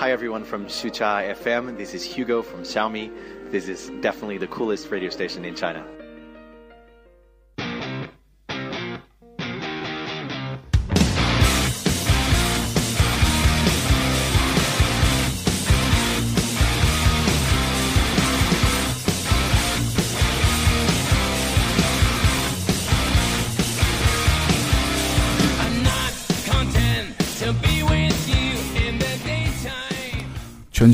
[0.00, 1.76] Hi everyone from Shucha FM.
[1.76, 3.12] This is Hugo from Xiaomi.
[3.50, 5.84] This is definitely the coolest radio station in China.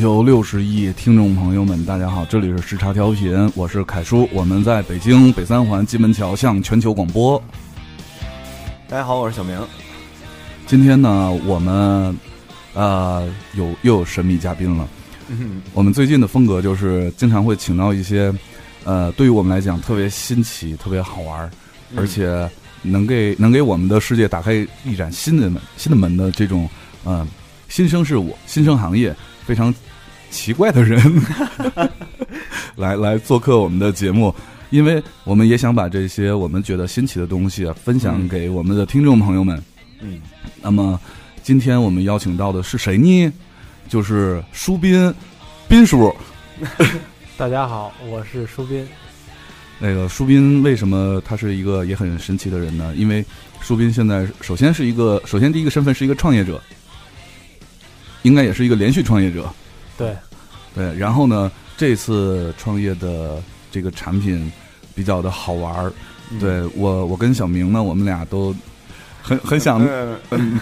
[0.06, 7.42] 球六十亿听众朋友们，大家好，这里是时差调频，我是凯叔，我们在北京北三环金门桥向全球广播。
[8.88, 9.60] 大家好，我是小明。
[10.64, 12.16] 今天呢，我们
[12.74, 14.88] 呃有又有神秘嘉宾了。
[15.26, 18.32] 嗯，我们最近的风格就是经常会请到一些
[18.84, 21.50] 呃，对于我们来讲特别新奇、特别好玩，
[21.96, 22.48] 而且
[22.80, 26.70] 能给能给我们的世界打开一盏新的门、新的门的这种
[27.04, 27.26] 嗯、
[27.68, 29.12] 新生事物、新生行业。
[29.44, 29.72] 非常
[30.30, 31.00] 奇怪的人
[32.76, 34.34] 来来做客我们的节目，
[34.70, 39.62] 因为我们也想把这些我们觉得新奇的东西啊分享给我们的听众朋友们。
[40.00, 40.20] 嗯，
[40.60, 41.00] 那么
[41.42, 43.32] 今天我们邀请到的是谁呢？
[43.88, 45.12] 就是舒斌，
[45.68, 46.14] 斌叔。
[47.36, 48.86] 大家好，我是舒斌。
[49.78, 52.94] 那个舒斌为什么他是一个也很神奇的人呢？
[52.96, 53.24] 因为
[53.60, 56.60] 舒斌现在首先是一个，首先第一个身份是一个创业者。
[58.22, 59.48] 应该也是一个连续创业者，
[59.96, 60.16] 对，
[60.74, 60.94] 对。
[60.96, 64.50] 然后呢，这次创业的这个产品
[64.94, 65.92] 比较的好玩儿。
[66.40, 68.54] 对我，我跟小明呢，我们俩都
[69.22, 69.78] 很很想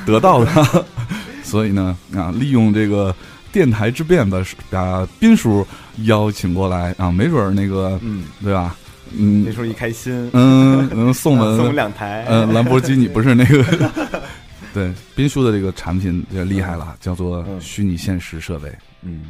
[0.05, 0.63] 得到它，
[1.43, 3.15] 所以呢，啊，利用这个
[3.51, 5.67] 电台之便把把斌叔
[6.05, 8.77] 邀请过来啊，没准儿那个，嗯，对吧？
[9.17, 13.91] 嗯，那时候一开心，嗯，能送 我们送两台，嗯，兰博基尼不是那个。
[14.75, 18.69] 对，斌叔的这个产品就厉害了，叫做虚拟现实设备。
[19.05, 19.23] 嗯，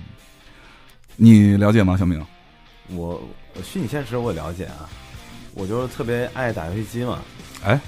[1.17, 2.25] 你了解吗，小明？
[2.89, 3.21] 我
[3.63, 4.89] 虚拟现实我了解啊，
[5.55, 7.21] 我就是特别爱打游戏机嘛。
[7.63, 7.81] 哎，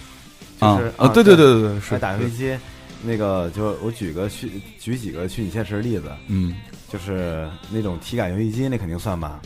[0.60, 2.58] 就是啊，对对对对对，是打游戏机。
[3.02, 6.10] 那个，就我举个虚举几个虚拟现实的例子。
[6.28, 6.56] 嗯，
[6.88, 9.41] 就是那种体感游戏机，那肯定算吧。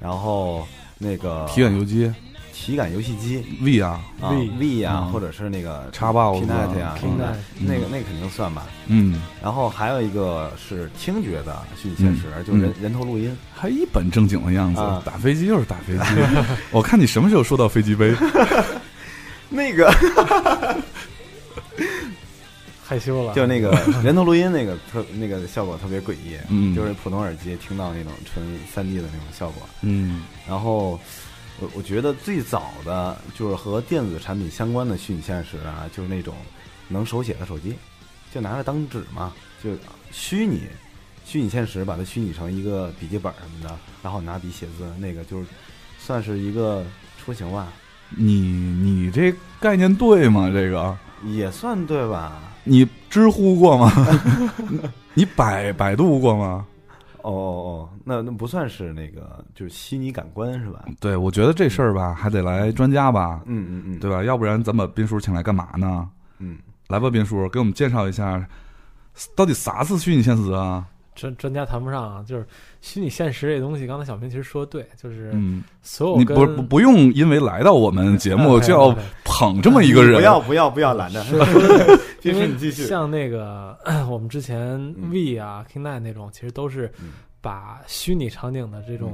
[0.00, 0.66] 然后
[0.98, 2.12] 那个体感游戏。
[2.54, 3.44] 体感游戏机。
[3.60, 4.00] V 啊。
[4.20, 6.96] 啊 V 啊，或者是那个叉 box、呀，
[7.58, 7.90] 那个嗯。
[7.90, 8.66] 那肯定算吧。
[8.86, 14.80] 嗯，然后还有一个是听觉的虚拟现实，就人人头录音，还一本正经的样子。
[14.80, 15.02] 啊。
[15.04, 16.00] 打飞机就是打飞机。
[16.70, 18.14] 我看你什么时候说到飞机杯？
[19.50, 19.92] 那个
[22.82, 23.70] 害羞了，就那个
[24.02, 30.98] 人头录音那个特那个效果特别诡异，嗯，就是普通耳机听到那种纯三 D 的那种效果，嗯，然后。
[31.60, 36.34] 我我觉得最早的就是和电子产品相关的虚拟现实啊，就是那种
[36.88, 37.74] 能手写的手机，
[38.32, 39.32] 就拿着当纸嘛，
[39.62, 39.70] 就
[40.10, 40.62] 虚拟
[41.24, 45.46] 虚拟现实把它虚拟成一个笔记本什么的，然后拿笔写字，那个就是
[45.98, 46.84] 算是一个
[47.24, 47.72] 雏形吧。
[48.10, 50.50] 你你这概念对吗？
[50.52, 52.42] 这个也算对吧？
[52.64, 53.92] 你知乎过吗？
[55.14, 56.66] 你百百度过吗？
[57.24, 60.84] 哦哦哦，那那不算是那个，就是悉尼感官是吧？
[61.00, 64.22] 对，我觉得这事儿吧，还得来专家吧，嗯嗯嗯，对吧？
[64.22, 66.08] 要不然咱把斌叔请来干嘛呢？
[66.38, 66.58] 嗯，
[66.88, 68.46] 来吧，斌叔，给我们介绍一下，
[69.34, 70.86] 到底啥是虚拟现实啊？
[71.14, 72.46] 专专家谈不上啊，就是
[72.80, 81.22] 虚拟现实这东西，刚才小明其实说的对，就是嗯，所有你不不不用因为来到我们节目就要捧这么一个人，不要不要不要拦着，
[82.22, 82.84] 因为你继续。
[82.84, 83.78] 像那个
[84.10, 86.92] 我们之前 V 啊、Kinect 那种，其实都是
[87.40, 89.12] 把虚拟场景的这种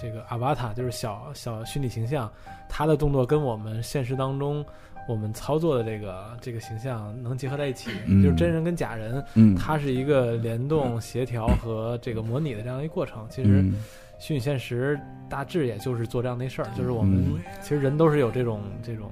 [0.00, 2.30] 这个 Avatar，就是小小虚拟形象，
[2.68, 4.64] 他的动作跟我们现实当中。
[5.08, 13.26] 我们操作的这个这个形象能结合在一起，嗯、就是真人跟假人，嗯，它是一个联动、协调和这个模拟的这样一个过程。
[13.28, 13.64] 其实，
[14.20, 14.98] 虚拟现实
[15.28, 19.10] 大致也就是做这样的事儿，就是我们、嗯、其实人都是有这种这种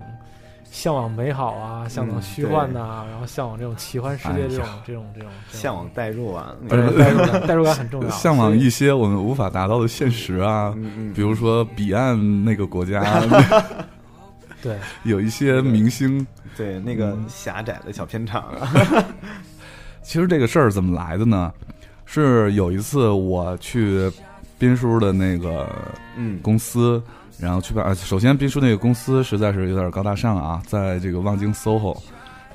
[0.64, 13.03] 向往美好啊，向往虚幻呐、嗯，然后向往这种奇幻世界这种、哎、这种这种向往代入啊，代入感 代入感很重要，向往一些我们无法达到的现实啊，嗯嗯、比如说彼岸那个国家。
[14.62, 16.27] 对， 有一些明星，
[16.57, 18.45] 对那个狭窄的小片场。
[20.03, 21.53] 其实这个事儿怎么来的呢？
[22.07, 24.10] 是有一次我去
[24.59, 25.68] 斌叔的那个
[26.16, 27.03] 嗯公司，
[27.39, 31.97] 然后去把首先斌叔那个公司实在是有点高大上啊，在这个望京 SOHO，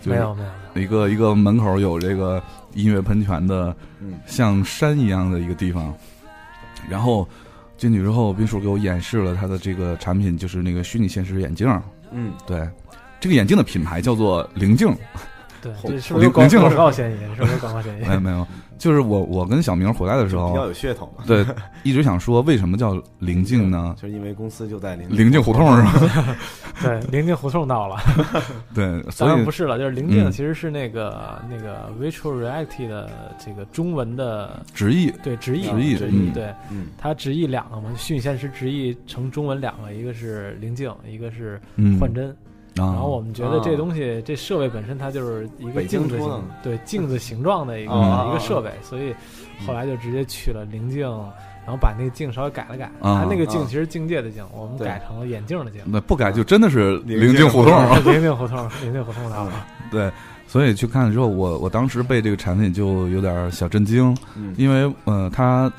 [0.03, 0.43] 没有没
[0.73, 2.43] 有一个一个门口有这个
[2.73, 5.93] 音乐喷泉的，嗯，像山一样的一个地方，
[6.89, 7.27] 然后。
[7.77, 11.67] 进去之后，斌叔给我演示了他的这个产品，就是那个虚拟现实眼镜。
[12.15, 12.67] 嗯，对，
[13.19, 14.95] 这个眼镜的品牌叫做灵镜。
[15.61, 17.35] 对， 这是不是有广告嫌疑？
[17.35, 18.05] 是不是有广告嫌疑？
[18.05, 18.47] 没 有没有，
[18.77, 21.23] 就是我我跟小明回来的时候比较候，有噱头嘛。
[21.25, 21.45] 对，
[21.83, 23.95] 一直想说为什么叫灵境呢？
[24.01, 26.35] 就是因为公司就在临灵境胡同是吧？
[26.83, 27.97] 对，临近胡同到了，
[28.75, 33.09] 对，当所以然不是了，就是临近嗯其实是那个、那个 virtual reality 的
[33.43, 42.25] 这个中文的直译对直译直译直译对，嗯它直译两个嘛，虚拟现实直译成中文两个，一个是灵境，一个是嗯幻真。
[42.25, 42.35] 然
[42.75, 49.15] 然后我们觉得这啊东西，这设备本身它就是一个镜子形，对镜子形状的一个、啊一个设备，所以
[49.65, 51.01] 后来就直接取了灵镜，
[51.65, 52.85] 然后把那个镜稍微改了改。
[52.99, 55.81] 啊它那个镜啊其实境界的镜，我们改成了眼镜的镜。
[55.85, 57.97] 那不改就真的是灵灵境境胡胡同啊。
[58.05, 59.65] 灵镜胡同，灵镜胡同来了。
[59.89, 60.11] 对，
[60.45, 65.71] 所以去看了之后，我我当时被这个产品就有点小震惊，嗯因为呃，它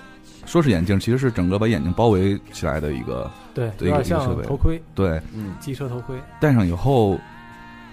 [0.47, 6.17] 说是眼镜，其实是整个把眼睛包围起来的一个，对，对有点像一个设备头盔，对，嗯机车头盔。
[6.41, 7.19] 戴上以后，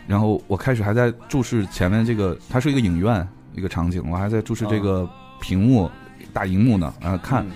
[0.08, 5.10] 然后我开始还在注视前面这个，它是一个影院一个场景，我还在注视这个
[5.42, 5.90] 屏幕、
[6.32, 7.44] 大荧幕呢，然后看。
[7.46, 7.52] 嗯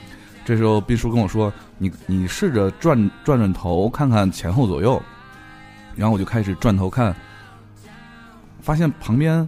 [0.48, 5.04] 这时候毕叔跟我说：“你你试着转转转头看看前后左右。”
[5.94, 7.14] 然后我就开始转头看，
[8.62, 9.46] 发现旁边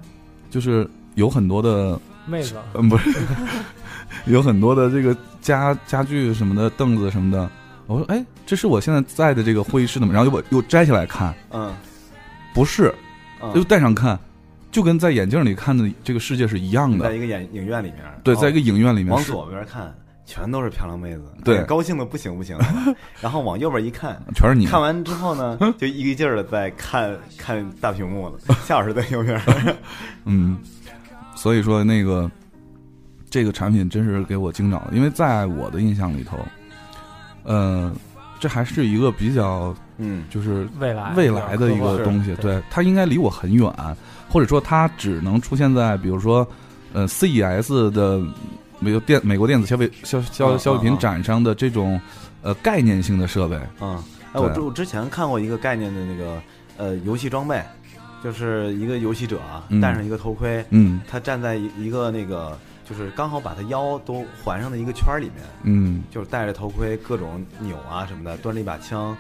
[0.50, 0.86] 就是
[1.16, 3.18] 有很多的，妹子，嗯，不是，
[4.28, 7.50] 有很多的这个家家具什么的，凳子什么的。
[7.88, 11.74] 我说：“哎，这是我现在在的这个会议室的吗？”然后又把又摘下来看，嗯
[12.54, 12.94] 不是，
[13.42, 14.20] 嗯又戴上看，
[14.72, 17.10] 就跟在眼镜里看的这个世界是一样的。
[17.10, 19.92] 在一个影影院里面，对，哦在一个影院里面往左边看，
[20.24, 22.66] 全都是漂亮妹子，对哎高兴的不行不行的。
[23.22, 24.68] 然后往右边一看， 全是你。
[24.68, 28.38] 看完之后呢， 就一个劲儿的在看看大屏幕了，
[28.68, 29.42] 夏老师在右边。
[30.26, 30.60] 嗯，
[31.34, 32.30] 所以说那个
[33.30, 36.38] 这个产品真是给我惊着了，因为在我的印象里头，
[37.44, 37.92] 呃，
[38.40, 40.24] 这还是一个比较嗯。
[40.30, 43.72] 就是未来未来的一个东西，对对它应该离我很远，
[44.30, 46.48] 或者说它只能出现在比如说
[46.94, 48.22] 呃 CES 的
[48.80, 52.00] 美国电美国电子消费消消嗯消费品展上的这种
[52.42, 54.02] 呃概念性的设备，嗯，
[54.34, 56.42] 哎，我我之前看过一个概念的那个
[56.78, 57.62] 呃游戏装备，
[58.24, 59.40] 就是一个游戏者
[59.70, 59.82] 嗯。
[59.82, 61.02] 戴上一个头盔，嗯。
[61.08, 62.58] 他站在一一个那个
[62.90, 69.16] 就是刚好把他腰都环上的一个圈里面，嗯就是戴着头盔各种扭啊什么的，端着一把枪，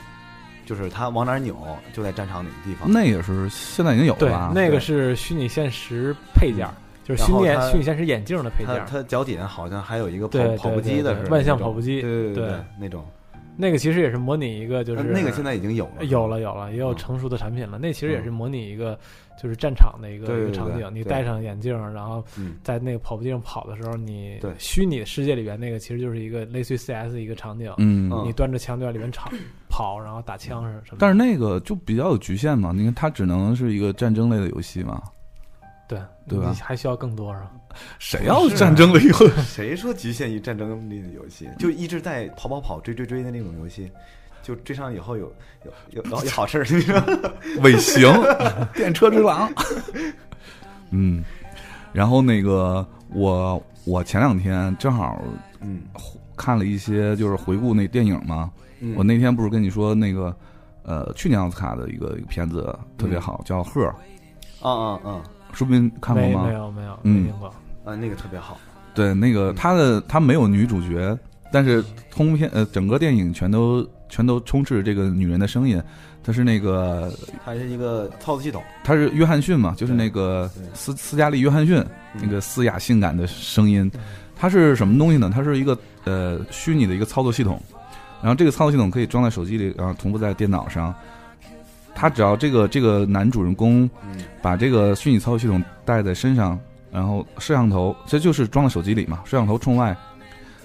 [0.65, 1.55] 就是他往哪儿扭
[1.93, 2.91] 就在战场哪个地方。
[2.91, 6.67] 那也是现在已经有了对吧？，那个是虚拟现实配件，
[7.03, 8.97] 就是虚拟虚拟现实眼镜的配件他。
[8.97, 13.05] 他脚底下好像还有一个跑跑步机的是对万向跑步机对对对对，那种
[13.55, 17.77] 那个其实也是模拟一个，就是呃那个现在已经有了，有了有了，也有嗯成熟的产品了。
[17.77, 18.97] 那其实也是嗯模拟一个
[19.41, 20.89] 就是战场的一个对对一个场景。
[20.93, 27.73] 你戴上眼镜，然后嗯在那个跑步机上跑的时候，你对虚拟的世界里边那个其实就是一个类似于 CS 的一个场景。
[27.77, 29.31] 嗯嗯你端着枪就在里面跑
[29.69, 30.97] 跑，然后打枪是什么？
[30.99, 35.01] 但是那个就比较有局限嘛，你看它只能是一个战争类的游戏嘛，
[35.87, 37.51] 对对吧你还需要更多是吧？
[37.99, 39.29] 谁要战争类游戏？
[39.45, 41.47] 谁说局限于战争类的游戏？
[41.57, 43.89] 就一直在跑跑跑、追追追的那种游戏，
[44.49, 45.31] 就追上以后有
[45.63, 47.31] 有有有有好事儿， 你知道吗？
[47.61, 48.11] 尾行，
[48.73, 49.47] 电车之狼。
[50.89, 51.23] 嗯，
[51.93, 55.21] 然后那个我我前两天正好
[55.61, 55.81] 嗯
[56.35, 58.49] 看了一些就是回顾那电影嘛，
[58.79, 60.35] 嗯，我那天不是跟你说那个
[60.81, 65.21] 呃去年奥斯卡的一个一个片子特别好，叫《鹤》，啊啊啊
[65.53, 66.53] 说不定看过吗没？
[66.55, 67.49] 有没有嗯没听过。
[67.85, 68.57] 啊，那个特别好。
[68.95, 71.15] 对，那个他的他没有女主角，
[71.51, 75.81] 但是通篇呃整个电影全都全都充斥这个女人的声音。
[76.21, 77.11] 她是那个
[77.45, 81.77] 它是一个操作系统，她是约翰逊嘛，就是那个斯斯嘉丽约翰逊
[82.13, 83.89] 嗯那个嘶哑性感的声音。
[84.35, 85.31] 它是什么东西呢？
[85.33, 87.61] 它是一个呃虚拟的一个操作系统，
[88.21, 90.93] 然后这个操作系统可以装在手机里，然后同步在电脑上。
[91.95, 96.57] 他只要这个这个男主人公嗯把这个虚拟操作系统带在身上，
[96.91, 99.93] 然后摄像头这就是装在手机里嘛，摄像头冲外，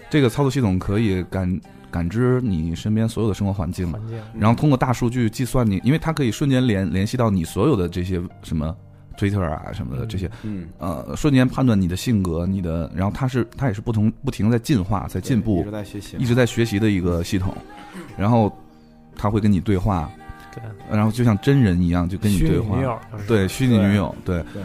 [0.09, 1.49] 这个操作系统可以感
[1.95, 4.19] 感知你身边所有的生活环境，环境。
[4.37, 8.77] 然后通过大数据计算你，因为它可以瞬间联联系到你所有的这些什么
[9.17, 17.55] Twitter 啊什么的嗯这些，嗯，呃，瞬间判断你的性格，你的，然后它是它也是不同不停地在进化，在进步一直，在学习，一直在学习的一个系统，
[18.19, 18.53] 然后
[19.15, 20.11] 它会跟你对话，
[20.53, 20.61] 对。
[20.91, 22.71] 然后就像真人一样就跟你对话。
[22.71, 22.99] 虚拟女，友
[23.29, 24.61] 对，虚拟女友，对，对。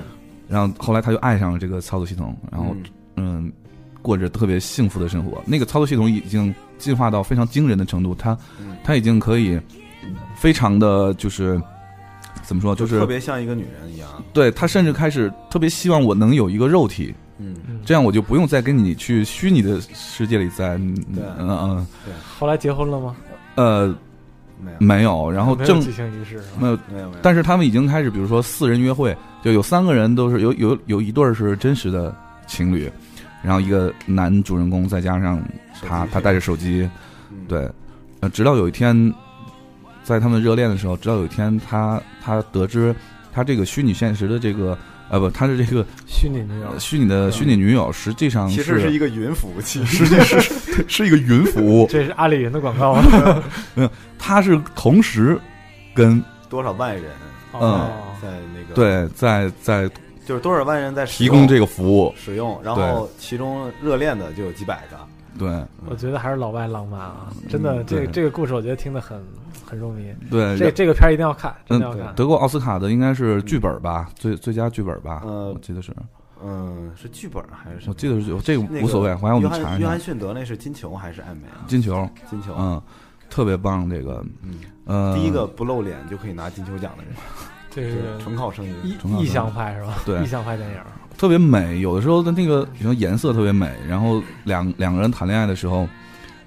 [0.48, 2.84] 然后后来他就爱上了这个操作系统，然后嗯。
[3.22, 3.52] 嗯，
[4.02, 5.42] 过着特别幸福的生活。
[5.46, 8.76] 那个操作系统已经进化到非常惊人的程度，它嗯。
[8.84, 9.60] 它已经可以
[10.36, 11.62] 非常的就是
[12.42, 14.10] 怎么说，就是特别像一个女人一样。
[14.34, 21.88] 对他甚至开始特别希望我能有一个肉体，嗯，嗯这样我就不用再跟你去虚拟的世界里再嗯嗯嗯
[22.40, 23.16] 后来结婚了吗？
[23.56, 23.94] 呃
[24.60, 24.78] 没有。
[24.80, 26.74] 没有，然后正没有举行仪式没有。
[26.92, 32.16] 没有没有，但是他们已经开始，比如说四人约会，就有三个人都是有有有一对儿是真实的
[32.48, 32.90] 情侣，
[33.42, 35.42] 然后一个男主人公再加上
[35.88, 36.90] 他，他带着手机，
[37.32, 37.38] 嗯。
[37.48, 37.70] 对，
[38.20, 39.14] 呃，直到有一天，
[40.04, 42.94] 在他们热恋的时候，直到有一天他他得知
[43.34, 44.78] 他这个虚拟现实的这个
[45.10, 46.70] 呃不，他的这个虚拟女友。
[46.72, 50.08] 呃虚拟的虚拟女友实际上其实是一个云服务器，实。
[50.08, 50.42] 际是
[50.88, 52.92] 是一个云服务， 这是阿里云的广告。
[52.92, 53.04] 啊，
[53.76, 55.40] 没有他是同时
[55.94, 57.06] 跟多少万人
[57.54, 57.90] 嗯，
[58.22, 59.90] 在那个，对在在
[60.30, 64.98] 就是多少万人在使提供这个服务，使用，然后其中热恋的就有几百个，
[65.40, 65.50] 对
[65.90, 69.20] 我觉得还是老外浪漫啊，真的，这个这个故事我觉得听得很
[69.66, 72.16] 很入迷，对，这这个片儿一定要看，真的要嗯看。
[72.16, 75.92] 得过奥斯卡的应该是剧本吧，最最佳剧本吧，呃我记得是，
[76.44, 77.94] 嗯，是剧本还是什么？
[77.94, 80.00] 我记得是这个那个无所谓，回来我们查一下约翰。
[80.00, 81.66] 逊德那是金球还是艾美啊？
[81.68, 82.80] 金球，金球，嗯，
[83.32, 87.14] 特别棒，这个，嗯，呃，第一个不露脸就可以拿金球奖的人，
[87.70, 88.74] 这是纯靠声音。
[89.20, 89.96] 意象派是吧？
[90.06, 90.76] 对意象派电影。
[91.18, 95.86] 特别美，有的时候的那个，比如说颜色特别美，然后两两个人谈恋爱的时候，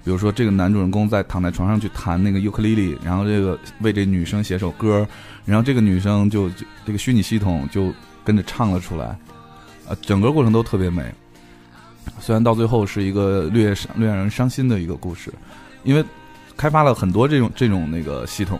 [0.03, 5.07] 比如说这个男主人公在躺在床上去弹那个尤克里里，然后这个为这女生写首歌，
[5.45, 9.15] 然后这个女生就就这个虚拟系统就跟着唱了出来，
[9.87, 11.03] 呃，整个过程都特别美。
[12.19, 15.31] 虽然到最后是一个略伤略让人伤心的一个故事，
[15.83, 16.03] 因为
[16.57, 18.59] 开发了很多这种这种那个系统，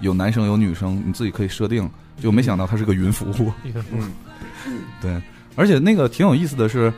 [0.00, 1.88] 有男生有女生，你自己可以设定，
[2.20, 3.52] 就没想到它是个云服务。
[5.00, 5.20] 对，
[5.54, 6.92] 而且那个挺有意思的是，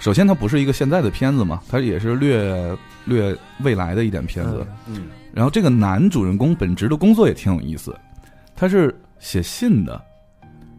[0.00, 4.66] 首先它不是一个现在的片子嘛，它也是略略未来的一点片子。
[4.86, 7.94] 嗯，然后这个男主人公本职的工作也挺有意思，
[8.54, 10.02] 他是写信的，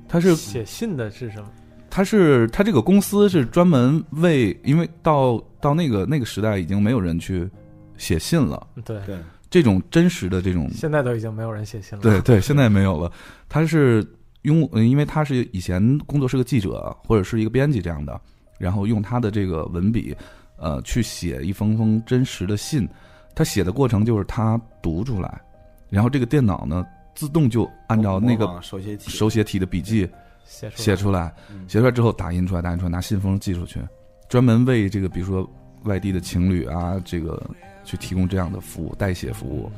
[0.08, 1.48] 他是写信的是什么？
[1.90, 7.50] 他是他这个公司是专门为，因为到到那个那个时代已经没有人去
[7.98, 9.18] 写信了，对，对，
[9.58, 12.04] 这种真实的这种现在都已经没有人写信了。
[12.04, 13.12] 对对，现在没有了。
[13.50, 14.06] 他是
[14.44, 18.22] 用，呃因为他是以前工作是个记者或者是一个编辑这样的，
[18.60, 20.16] 然后用他的这个文笔，
[20.58, 22.88] 呃，去写一封封真实的信。
[23.34, 25.42] 他写的过程就是他读出来，
[25.90, 26.86] 然后这个电脑呢
[27.16, 30.08] 自动就按照那个手写体手写体的笔记
[30.46, 33.82] 写出来写出来，嗯写出来之后打印出来，打印出来拿信封寄出去，
[34.30, 35.50] 专门为这个比如说
[35.86, 37.42] 外地的情侣啊，这个
[37.88, 39.72] 去提供这样的服务，代写服务。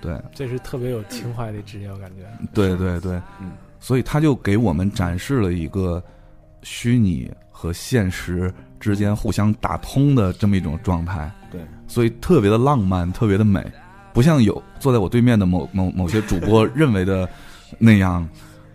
[0.00, 2.22] 对，这是特别有情怀的职业，我感觉。
[2.54, 6.02] 对对对，嗯，所以他就给我们展示了一个
[6.62, 13.60] 虚拟和现实之间互相打通的这么一种状态，对，所以特别的浪漫，特别的美，
[14.14, 17.28] 不像有坐在我对面的某某某些主播认为的
[17.78, 18.26] 那样，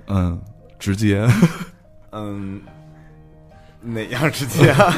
[0.08, 0.40] 嗯，
[0.78, 1.26] 直接。
[2.12, 2.62] 嗯，
[3.82, 4.94] 哪样直接啊？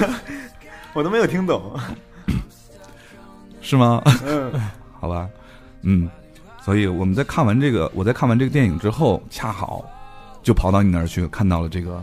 [0.93, 1.79] 我都没有听懂。
[3.67, 4.01] 是吗？
[4.25, 4.49] 嗯，
[4.97, 5.27] 好吧，
[5.81, 6.09] 嗯，
[6.63, 9.83] 所以我们在看完这个，我在看完这个电影之后，恰好
[10.41, 12.01] 就跑到你那儿去，看到了这个，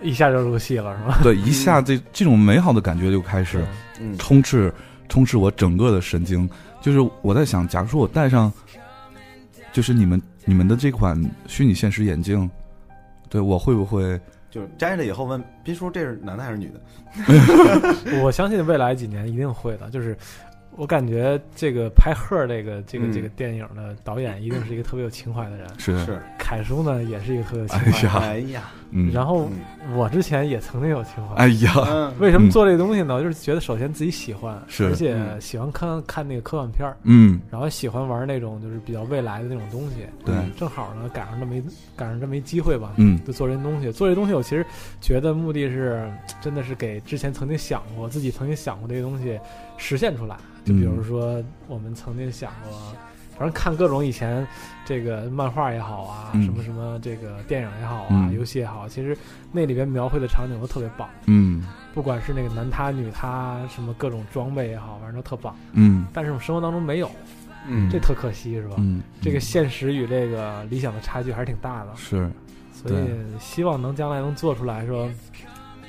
[0.00, 1.18] 一下就入戏了，是吧？
[1.24, 3.64] 对，一下这这种美好的感觉就开始
[4.00, 4.72] 嗯，充斥
[5.08, 6.48] 充斥我整个的神经。
[6.80, 8.52] 就是我在想，假如说我戴上，
[9.72, 12.48] 就是你们你们的这款虚拟现实眼镜，
[13.28, 14.20] 对我会不会？
[14.54, 16.80] 就是摘了以后问斌叔这是男的还是女的？
[18.22, 19.90] 我相信未来几年一定会的。
[19.90, 20.16] 就是
[20.76, 25.66] 我感觉这个拍《赫》这个这个嗯这个电影的导演一定是一个特别有情怀的人。
[25.76, 28.18] 是是，凯叔呢也是一个特别有情哎怀。
[28.20, 28.62] 呀哎呀，
[28.96, 31.34] 嗯，然后嗯我之前也曾经有情怀。
[31.34, 33.20] 哎呀，嗯，为什么做这个东西呢？
[33.20, 40.06] 就是觉得首先自己喜欢，是而且嗯喜欢看看那个科幻片儿，嗯，然后喜欢玩那种就是比较未来的那种东西。
[40.24, 41.62] 对，正好呢赶上这么一
[41.96, 43.90] 赶上这么一机会吧，嗯就做这东西。
[43.90, 44.64] 做这东西，我其实
[45.00, 46.08] 觉得目的是
[46.40, 49.38] 真的是给之前曾经想过自己曾经想过这些东西
[49.76, 50.36] 实现出来。
[50.64, 52.72] 就比如说我们曾经想过，
[53.36, 54.46] 反正看各种以前
[54.84, 56.44] 这个漫画也好啊，嗯。
[56.44, 58.32] 什么什么这个电影也好啊，嗯。
[58.32, 59.16] 游戏也好，其实
[59.52, 61.08] 那里边描绘的场景都特别棒。
[61.26, 61.64] 嗯。
[61.92, 65.54] 不管是那个男他女他，什么各种装备也好，反正都特棒。
[65.72, 66.06] 嗯。
[66.12, 67.10] 但是我们生活当中没有，
[67.66, 68.76] 嗯，这特可惜，是吧？
[68.78, 71.94] 嗯，这个现实与这个理想的差距还是挺大的。
[71.96, 72.30] 是。
[72.72, 73.04] 所以
[73.40, 75.08] 希望能将来能做出来说，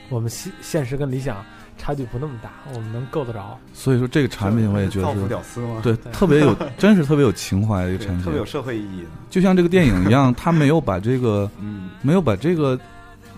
[0.10, 1.44] 我们现现实跟理想
[1.78, 3.58] 差距不那么大，我们能够得着。
[3.74, 5.80] 所以说这个产品我也觉得是屌丝吗？
[5.84, 9.06] 对对特别有， 真是特别有情怀的一，个产品特别有，社会意义。
[9.30, 12.80] 就像这个电影一样，他没有把这个 嗯没有把这个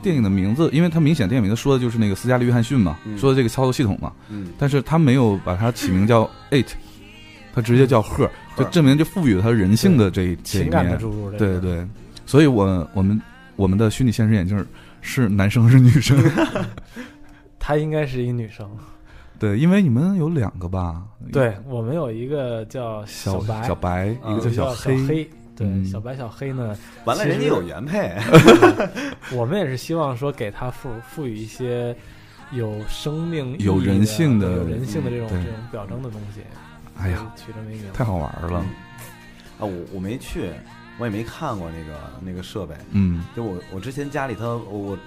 [0.01, 6.67] 电影的名字，因为他明显电影名字说的就是那个斯嘉丽·约翰逊嘛，嗯说的这个操作系统嘛，嗯，但是他没有把它起名叫 It，
[7.53, 11.87] 他直接叫 Her，就证明就赋予了它人性的这一这一情感的面，注入，对对对，
[12.25, 13.19] 所以我我们
[13.55, 14.63] 我们的虚拟现实眼镜
[15.01, 16.17] 是男生还是女生？
[17.67, 18.65] 她应该是一女生。
[19.37, 21.03] 对，因为你们有两个吧？
[21.33, 25.29] 对我们有一个叫小白，小白，嗯一个叫小黑，黑。
[25.53, 28.15] 对，嗯小白小黑呢，完了，人家有原配。
[29.35, 31.93] 我们也是希望说给他赋赋予一些
[32.53, 36.39] 有生命有人性的有人性的这种这种表征的东西。
[36.97, 38.59] 哎呀，取这么一个名太好玩了，
[39.59, 40.51] 啊，我我没去，
[40.97, 42.73] 我也没看过那个那个设备。
[42.91, 44.97] 嗯，就我我之前家里头，我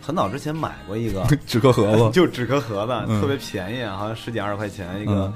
[0.00, 5.34] 很早之前买过一个 纸壳盒子， 就纸壳盒子，嗯特别便宜，好像十几二十块钱一个嗯，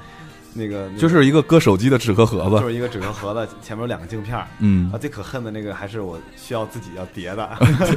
[0.53, 4.47] 那个就是一个搁手机的纸壳盒子，就是一个纸壳盒子，前面有两个镜片儿。
[4.59, 7.49] 嗯啊，最可恨的那个还是我需要自己要叠的，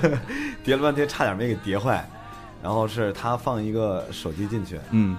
[0.65, 2.07] 叠了半天差点没给叠坏。
[2.61, 5.17] 然后是他放一个手机进去，嗯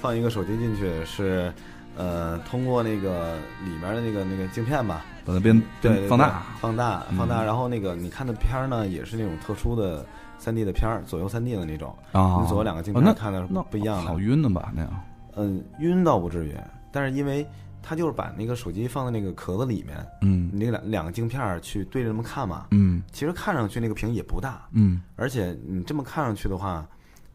[0.00, 1.52] 放一个手机进去是，
[1.96, 7.40] 呃，通过那个里面的那个那个镜片吧，把它变对放大，放大，嗯放大。
[7.44, 10.04] 然后那个你看的片儿呢，也是那种特殊的
[10.42, 11.96] 三 D 的片儿，左右三 D 的那种。
[12.10, 14.10] 啊，你左右两个镜哦那片看的是那不一样的。
[14.10, 14.18] 好。
[14.18, 14.72] 晕的吧？
[14.74, 15.04] 那样，
[15.36, 16.54] 嗯，晕倒不至于，
[16.90, 17.46] 但是因为
[17.80, 20.50] 它就是把那个手机放在那个壳子里面，嗯。
[20.52, 23.02] 你那两两个镜片儿去对着这么看嘛，嗯。
[23.12, 25.00] 其实看上去那个屏也不大，嗯。
[25.14, 26.84] 而且你这么看上去的话，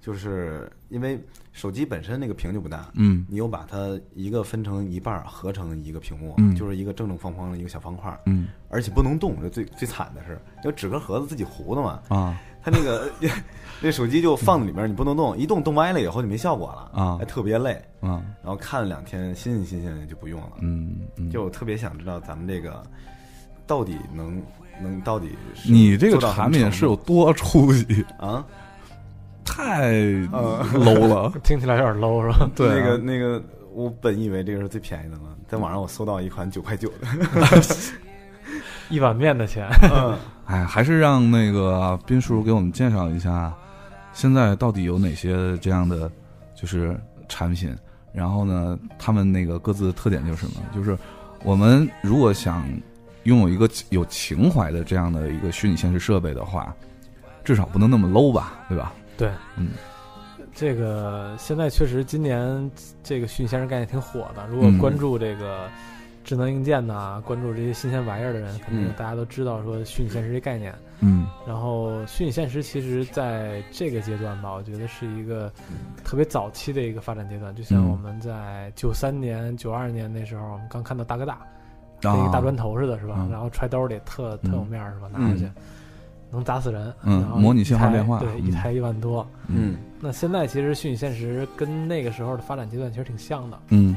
[0.01, 1.19] 就是因为
[1.51, 3.25] 手机本身那个屏就不大，嗯。
[3.29, 6.55] 你又把它一个分成一半儿，合成一个屏幕，嗯。
[6.55, 8.47] 就是一个正正方方的一个小方块儿，嗯。
[8.69, 9.41] 而且不能动。
[9.41, 13.09] 这最最惨的是，因为纸壳盒子自己糊的嘛，啊它那个
[13.79, 17.81] 那手机就放在里面，你不能动，一动动歪了以后就没效果了啊还特别累。
[18.01, 20.51] 啊然后看了两天，新鲜新鲜的就不用了。
[20.59, 22.83] 嗯嗯，就我特别想知道咱们这个
[23.65, 24.41] 到底能
[24.81, 28.45] 能到底是你这个产品是有多出息，啊？
[29.45, 31.31] 太 low 了。
[31.41, 32.49] 听起来有点 low 是吧？
[32.53, 37.07] 对啊那个那个，我本以为这个是最便宜的呢，在网上我搜到一款九块九的，
[38.89, 43.53] 一碗面的钱，嗯哎，还是让那个斌叔给我们介绍一下，
[44.13, 46.09] 现在到底有哪些这样的
[46.55, 46.99] 就是
[47.29, 47.75] 产品？
[48.13, 50.61] 然后呢，他们那个各自的特点就是什么？
[50.73, 50.97] 就是
[51.43, 52.67] 我们如果想
[53.23, 56.73] 拥有一个有情怀的这样的一个虚拟现实设备的话，
[57.43, 58.93] 至少不能那么 low 吧，对吧？
[59.17, 59.71] 对，嗯，
[60.55, 62.71] 这个现在确实今年
[63.03, 64.47] 这个虚拟现实概念挺火的。
[64.47, 65.69] 如果嗯关注这个
[66.27, 70.75] 智能硬件呐、关注这些新鲜玩意儿的人，肯定嗯大家都知道说虚拟现实这概念。
[70.99, 75.49] 嗯然后虚拟现实其实在这个阶段吧，我觉得是一个
[76.03, 77.55] 特别早期的一个发展阶段。
[77.55, 81.47] 就像嗯我们在九三年、九二年那时候，我们刚看到大哥大，啊
[82.01, 83.15] 跟一个大砖头似的，是吧？
[83.19, 85.07] 嗯然后揣兜里特特有面儿，是吧？
[85.13, 85.53] 拿回去嗯
[86.29, 86.93] 能砸死人。
[87.03, 89.25] 嗯然后模拟信号电话对，嗯一台一万多。
[89.47, 93.57] 嗯那现在其实虚拟现实跟那个时候的发展阶段其实挺像的。
[93.69, 93.95] 嗯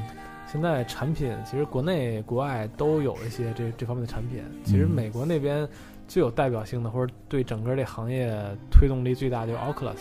[0.51, 4.43] 现在产品其实国内国外都有一些这这方面的产品。
[4.65, 5.69] 其实嗯美国那边
[6.09, 8.35] 最有代表性的，或者对整个这行业
[8.71, 10.01] 推动力最大，就是 Oculus，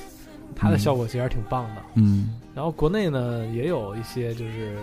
[0.56, 1.82] 它的嗯效果其实还是挺棒的。
[1.96, 4.76] 嗯然后国内呢也有一些就是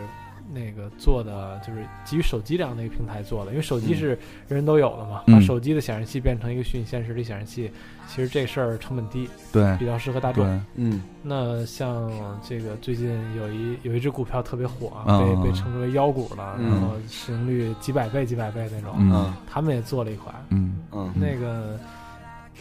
[0.52, 3.96] 那个做的就是基于手机这样的一个平台做的，因为手机嗯。
[3.96, 5.34] 是人人都有的嘛，嗯。
[5.34, 7.70] 把手机的显示器变成一个虚拟现实的显示器，
[8.06, 9.76] 其实这事儿成本低，对。
[9.76, 10.46] 比较适合大众。
[10.76, 11.02] 嗯。
[11.22, 12.10] 那像
[12.42, 16.70] 这个最近有一有一只股票特别火，啊被被称之为妖股了，嗯。
[16.70, 19.12] 然后市盈率几百倍、几百倍那种，嗯。
[19.12, 19.34] 嗯。
[19.48, 20.34] 他们也做了一款。
[20.50, 20.78] 嗯。
[20.92, 21.12] 嗯。
[21.14, 21.78] 那个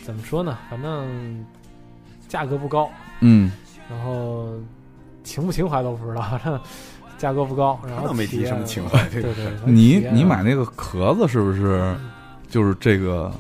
[0.04, 0.58] 怎么说呢？
[0.70, 1.46] 反正
[2.28, 2.90] 价格不高，
[3.22, 3.52] 嗯。
[3.88, 4.50] 然后
[5.24, 6.60] 情不情怀都不知道，反正
[7.18, 11.96] 价格不高，然后那没提什么情怀这对个对， 你你买那个壳子是不是
[12.50, 13.32] 就是这个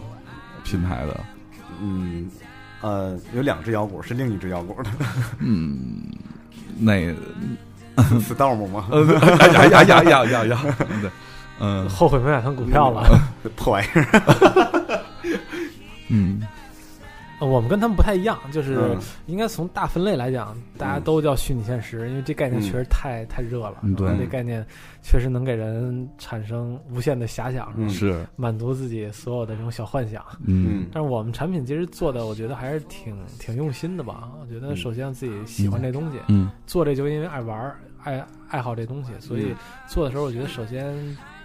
[0.63, 1.19] 品牌的？
[1.81, 2.29] 嗯
[2.81, 4.89] 呃，有两只腰鼓，是另一只腰鼓的
[5.39, 6.03] 嗯，
[6.77, 7.13] 那
[7.97, 8.87] Storm 吗？
[8.91, 9.03] 呃，
[9.53, 10.61] 呀呀呀呀呀呀，
[11.01, 11.09] 对，
[11.59, 13.07] 嗯后悔没买成股票了。
[13.55, 15.01] 破玩意儿。
[16.09, 16.41] 嗯
[17.39, 18.97] 呃我们跟他们不太一样，就是嗯。
[19.27, 24.07] 应该从大分类来讲，大家都叫虚拟现实，因为这概念嗯确实太太热了，嗯对。
[24.17, 24.65] 这概念
[25.01, 28.25] 确实能给人产生无限的遐想，嗯是。
[28.35, 30.23] 满足自己所有的这种小幻想。
[30.45, 30.87] 嗯。
[30.91, 34.31] 但是我们产品其实做的，我觉得还是挺挺用心的吧。
[34.41, 36.49] 我觉得嗯首先自己喜欢这东西，嗯。
[36.65, 39.55] 做这就因为爱玩儿、爱爱好这东西，所以嗯。
[39.87, 40.93] 做的时候，我觉得首先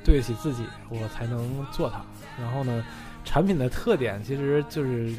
[0.05, 2.00] 对得起自己，我才能做它。
[2.40, 2.85] 然后呢，
[3.24, 5.12] 产品的特点其实就是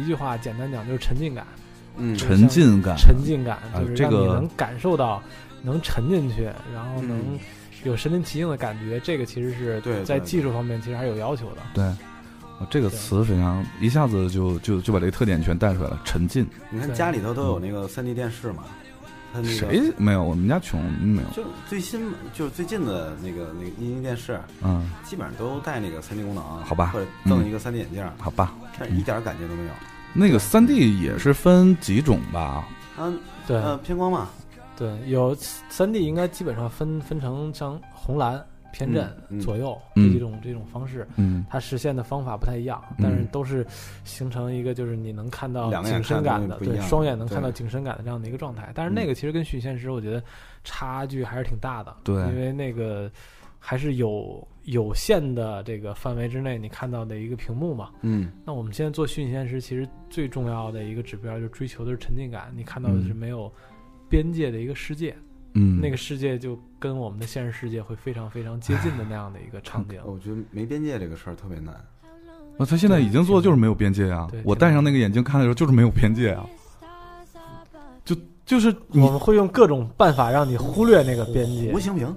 [0.00, 1.46] 一句话，简单讲就是沉浸感。
[1.98, 5.22] 嗯沉浸感，沉浸感啊就是这个让你能感受到，
[5.62, 7.38] 能沉进去，然后能嗯
[7.84, 9.00] 有身临其境的感觉。
[9.00, 11.62] 这个其实是对对在技术方面其实还是有要求的。
[11.72, 11.84] 对。
[11.84, 16.46] 啊这个词非常一下子就就就把这个特点全带出来了，沉浸。
[16.70, 18.64] 你看家里头都有那个三 D 电视嘛，
[19.36, 20.24] 它那个谁没有？
[20.24, 21.28] 我们家穷，没有。
[21.28, 28.54] 就最新就是最近的那个那个液晶电视，嗯，基本上都带那个三 D 功能，好吧或者赠一个三 D 眼镜，好吧。
[28.78, 29.70] 但一点感觉都没有。
[30.14, 32.66] 那个三 D 也是分几种吧？
[32.98, 34.28] 嗯对、呃偏光嘛，
[34.74, 35.36] 对，有
[35.68, 38.42] 三 D 应该基本上分分成像红蓝、
[38.76, 40.06] 偏振、左右嗯。
[40.06, 41.46] 这几种这种方式，嗯。
[41.48, 43.66] 它实现的方法不太一样，但是都是
[44.04, 48.70] 形成一个就是你能看到两个景深感的，对，双眼能看到景深感的这样的一个状态。
[48.74, 50.22] 但是那个其实跟虚拟现实，我觉得
[50.62, 53.10] 差距还是挺大的，对因为那个
[53.58, 57.90] 还是有有限的这个范围之内你看到的一个屏幕嘛。
[58.02, 58.30] 嗯。
[58.44, 63.16] 那我们现在做虚拟现实，其实最重要的一个指标就是追求的是沉浸感，你看到的是嗯。
[63.16, 63.50] 没有
[64.08, 65.16] 边界的一个世界，
[65.58, 69.98] 嗯，那个世界就跟我们的现实世界会非常非常接近的那样的一个场景。
[70.04, 71.74] 我觉得没边界这个事儿特别难。
[72.58, 74.28] 啊，他现在已经做的就是没有边界啊！
[74.44, 76.46] 我戴上那个眼镜看的时候就是没有边界啊，
[78.04, 78.16] 就
[78.46, 81.80] 就是你我们会用各种办法让你忽略那个边界弧。
[81.80, 82.14] 形屏，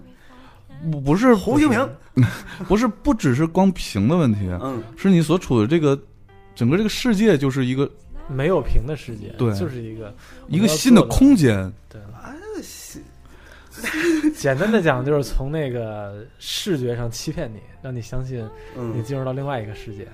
[0.91, 1.89] 不不是弧形屏，
[2.67, 5.99] 不是不只是光屏的问题，嗯，是你所处的这个
[6.55, 7.89] 整个这个世界就是一个
[8.29, 10.15] 没有屏的世界，对就是一个
[10.47, 11.99] 一个新的空间，对，
[14.35, 20.07] 简单的讲，就是从那个视觉上欺骗你，让你相信你嗯进入到另外一个世界。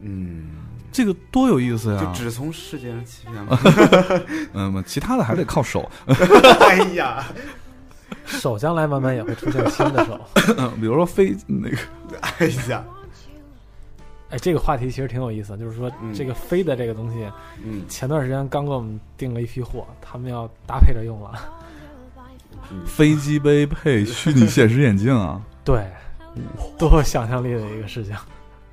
[0.00, 0.50] 嗯，
[0.92, 2.00] 这个多有意思呀！
[2.04, 3.58] 就只从视觉上欺骗吗？
[4.52, 5.88] 嗯，其他的还得靠手，
[6.60, 7.24] 哎呀，
[8.26, 10.20] 手将来慢慢也会出现新的手。
[10.80, 11.76] 比如说飞那个，
[12.20, 12.84] 哎呀，
[14.30, 17.24] 哎，这个话题其实挺有意思，就是说嗯这个飞的这个东西，
[17.64, 21.38] 嗯，前段时间刚给我们订了一批货，他们要搭配着用了。
[22.86, 25.84] 飞机杯配虚拟现实眼镜啊， 对，
[26.78, 28.14] 多有想象力的一个事情，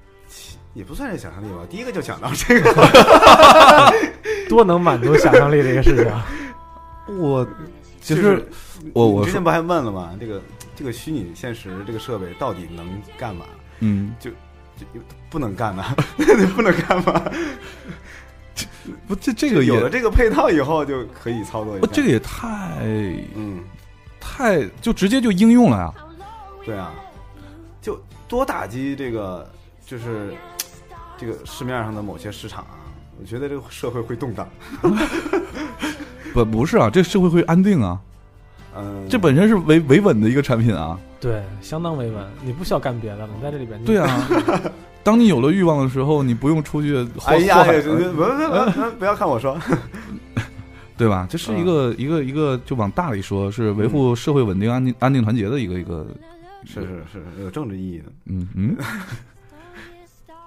[0.74, 1.60] 也不算是想象力吧。
[1.70, 2.74] 第一个就想到这个，
[4.50, 7.18] 多能满足想象力的一个事情。
[7.18, 7.48] 我
[8.00, 8.48] 其实就是
[8.94, 10.16] 我我之前不还问了吗？
[10.20, 10.42] 这个
[10.76, 12.86] 这个虚拟现实这个设备到底能
[13.18, 13.46] 干嘛？
[13.80, 14.30] 嗯，就
[14.78, 14.86] 就
[15.30, 15.96] 不能干嘛，
[16.56, 17.22] 不能干嘛？
[19.08, 21.88] 不这这个有了这个配套以后就可以操作一下。
[21.92, 22.48] 这个也太
[23.36, 23.60] 嗯，
[24.22, 25.94] 太就直接就应用了呀，
[26.64, 26.94] 对啊，
[27.82, 29.50] 就多打击这个
[29.86, 30.34] 就是
[31.18, 32.78] 这个市面上的某些市场啊。
[33.20, 34.48] 我觉得这个社会会动荡。
[36.34, 38.00] 不不是啊，这社会会安定啊，
[38.78, 43.84] 嗯，这本身是维维稳的一个产品啊，对，相当维稳，你不需要干别的了，你在这里边。
[43.84, 44.28] 对啊，
[45.04, 49.60] 当你有了欲望的时候，你不用出去 祸哎呀，不不不要看我说，
[51.02, 51.26] 对吧？
[51.28, 56.06] 这是一个、一个一个，就往大里说，是维护社会稳定、安定、安定团结的一个一个，
[56.64, 58.12] 是是是有政治意义的。
[58.26, 58.78] 嗯嗯，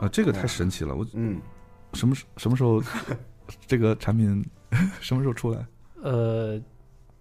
[0.00, 0.96] 啊，这个太神奇了！
[0.96, 1.40] 我嗯，
[1.92, 2.82] 什么时什么时候
[3.68, 4.44] 这个产品
[5.00, 5.64] 什么时候出来？
[6.02, 6.60] 呃，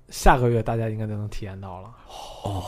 [0.10, 1.94] 下个月大家应该就能体验到了。
[2.44, 2.64] 哦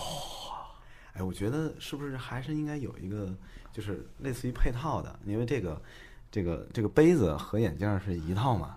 [1.13, 3.33] 哎，我觉得是不是还是应该有一个，
[3.73, 5.81] 就是类似于配套的，因为这个
[6.29, 8.75] 这个这个杯子和眼镜是一套嘛，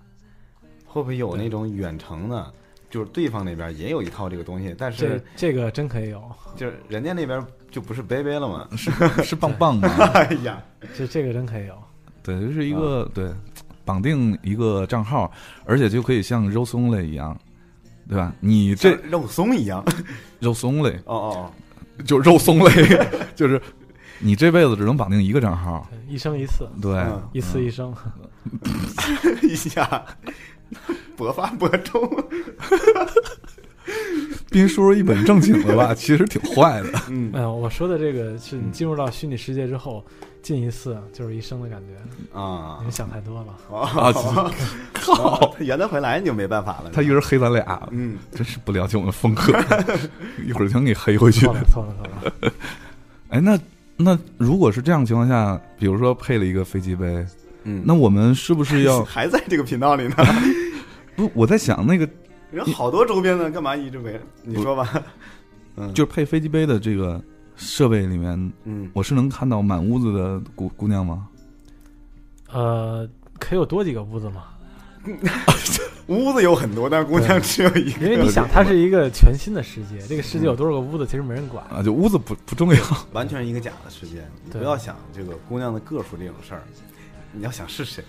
[0.89, 2.53] 会不会有那种远程的？
[2.91, 6.23] 就是对方那边也有一套这个东西，但这是这个真可以有，
[6.57, 8.67] 就是人家那边就不是杯杯了嘛？
[8.77, 8.91] 是
[9.23, 9.87] 是棒棒的？
[10.15, 10.63] 哎呀，
[10.97, 11.75] 这这个真可以有。
[12.23, 13.31] 对，就是一个、对
[13.85, 15.31] 绑定一个账号，
[15.67, 17.39] 而且就可以像肉松类一样，
[18.09, 18.33] 对吧？
[18.41, 19.85] 你这肉松一样。
[20.41, 21.53] 肉松类哦哦
[22.07, 22.73] 就肉松类，
[23.37, 23.61] 就是
[24.19, 27.93] 你这辈子只能绑定一个账号，一生一次，对，嗯一次一生。
[27.93, 27.97] 哦，
[29.43, 30.03] 一下
[31.17, 32.09] 勃发博中。
[34.51, 36.91] 斌叔一本正经的吧，其实挺坏的。
[37.09, 40.05] 嗯没有，我说的这个是你进入到虚拟世界之后，
[40.43, 42.39] 进一次就是一生的感觉。
[42.39, 43.77] 啊你们想太多了。
[43.77, 44.13] 啊，
[44.95, 46.91] 靠，他圆得回来你就没办法了。
[46.93, 49.53] 他一人黑咱俩，嗯，真是不了解我们风格，
[50.47, 51.55] 一会儿想给黑回去错。
[51.55, 52.07] 了错了错
[52.41, 52.53] 了。
[53.29, 53.59] 哎，那
[53.97, 57.25] 那如果是这样情况下，比如说配了一个飞机杯，
[57.65, 60.15] 嗯那我们是不是要还在这个频道里呢？
[61.19, 61.31] 不？
[61.35, 62.09] 我在想那个
[62.51, 64.21] 人好多周边呢，干嘛一直围着？
[64.43, 65.05] 你说吧。
[65.77, 67.23] 嗯，就是配飞机杯的这个
[67.57, 71.29] 设备里面，嗯，我是能看到满屋子的姑姑娘吗？
[72.51, 74.45] 呃，可以有多几个屋子吗？
[76.09, 78.07] 屋子有很多，但是姑娘只有一个。
[78.07, 81.65] 因为你想，它是一个全新的世界，这个世界有多少个屋子，其实没人管。
[81.67, 82.83] 啊，就屋子不不重要。
[83.13, 86.63] 完全一个假的世界，你不要想这个姑娘的个数这种事儿，
[87.33, 88.03] 你要想是谁。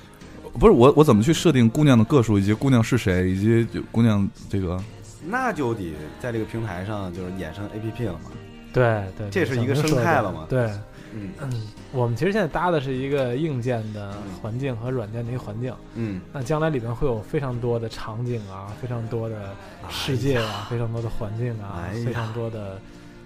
[0.58, 4.82] 不是我，我怎么去设定姑娘的个数，以及姑娘是谁，以及就姑娘这个
[5.28, 8.32] 那就得在这个平台上就是衍生 A P P 了嘛。
[8.72, 10.46] 对对，这是一个生态了嘛。
[10.48, 10.70] 对，
[11.14, 11.32] 嗯。
[11.42, 15.74] 嗯，我们其实现在搭的是一个硬件的环境和软件的一个环境。
[15.96, 19.56] 嗯，那将来里面会有非常多的场景啊，非常多的
[19.90, 22.80] 世界啊，非常多的环境啊，哎非常多的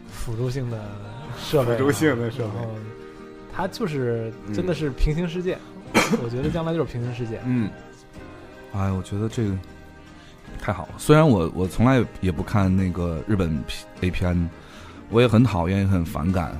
[0.09, 0.79] 辅助性的
[1.37, 2.53] 设备、啊，辅助性的设备。
[3.55, 5.57] 它就是真的是平行世界。
[6.23, 7.39] 我觉得将来就是平行世界。
[7.45, 7.69] 嗯
[8.73, 9.51] 哎，我觉得这个
[10.59, 10.93] 太好了。
[10.97, 13.63] 虽然我我从来也不看那个日本
[14.01, 14.49] A 片，
[15.09, 16.55] 我也很讨厌，也很反感，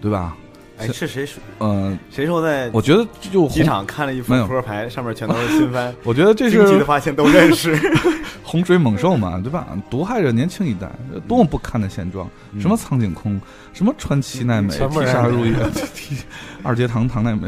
[0.00, 0.36] 对吧？
[0.80, 1.42] 哎，是谁说？
[1.60, 7.78] 嗯，谁说在我觉得就机场看了一副扑克牌，上面全都是新番， 我觉得这是惊奇的发现都认识。
[8.42, 9.68] 洪水猛兽嘛，对吧？
[9.88, 10.90] 毒害着年轻一代，
[11.28, 12.28] 多么不堪的现状！
[12.52, 13.40] 嗯什么苍井空，
[13.72, 15.54] 什么川崎奈美，全部人替沙如意，
[15.94, 16.16] 替
[16.62, 17.46] 二阶堂堂奈美，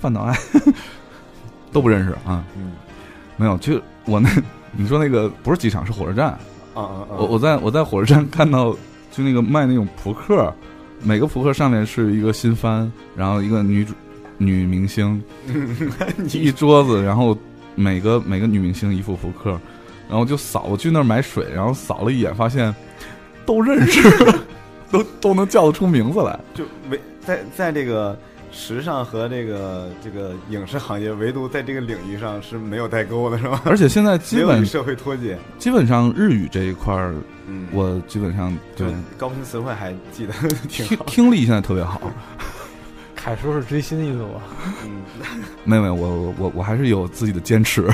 [0.00, 0.36] 饭岛爱
[1.72, 2.44] 都不认识啊。
[2.56, 2.72] 嗯
[3.36, 4.28] 没有，就我那
[4.72, 6.28] 你说那个不是机场，是火车站。
[6.74, 7.14] 啊啊啊！
[7.18, 8.72] 我我在我在火车站看到，
[9.12, 10.52] 就那个卖那种扑克，
[11.04, 13.92] 每个扑克上面是一个新番，然后一个女主
[14.38, 15.22] 女明星，
[16.32, 17.36] 一桌子，然后
[17.74, 19.60] 每个每个女明星一副扑克，
[20.08, 22.74] 然后就扫，我去那儿买水，然后扫了一眼，发现
[23.44, 24.02] 都认识，
[24.90, 26.40] 都都能叫得出名字来。
[26.54, 28.18] 就没在在这个
[28.54, 33.60] 时尚和这个这个影视行业，唯独在这个领域上是没有代沟的，是吧？
[33.64, 35.36] 而且现在基本社会脱节。
[35.58, 37.14] 基本上日语这一块儿，
[37.46, 40.32] 嗯，我基本上就对高频词汇还记得
[40.68, 41.04] 挺听好。
[41.06, 42.00] 听力现在特别好。
[43.16, 44.42] 凯叔是追星一族啊，
[44.84, 45.02] 嗯
[45.64, 47.88] 没有没有，我我我我还是有自己的坚持。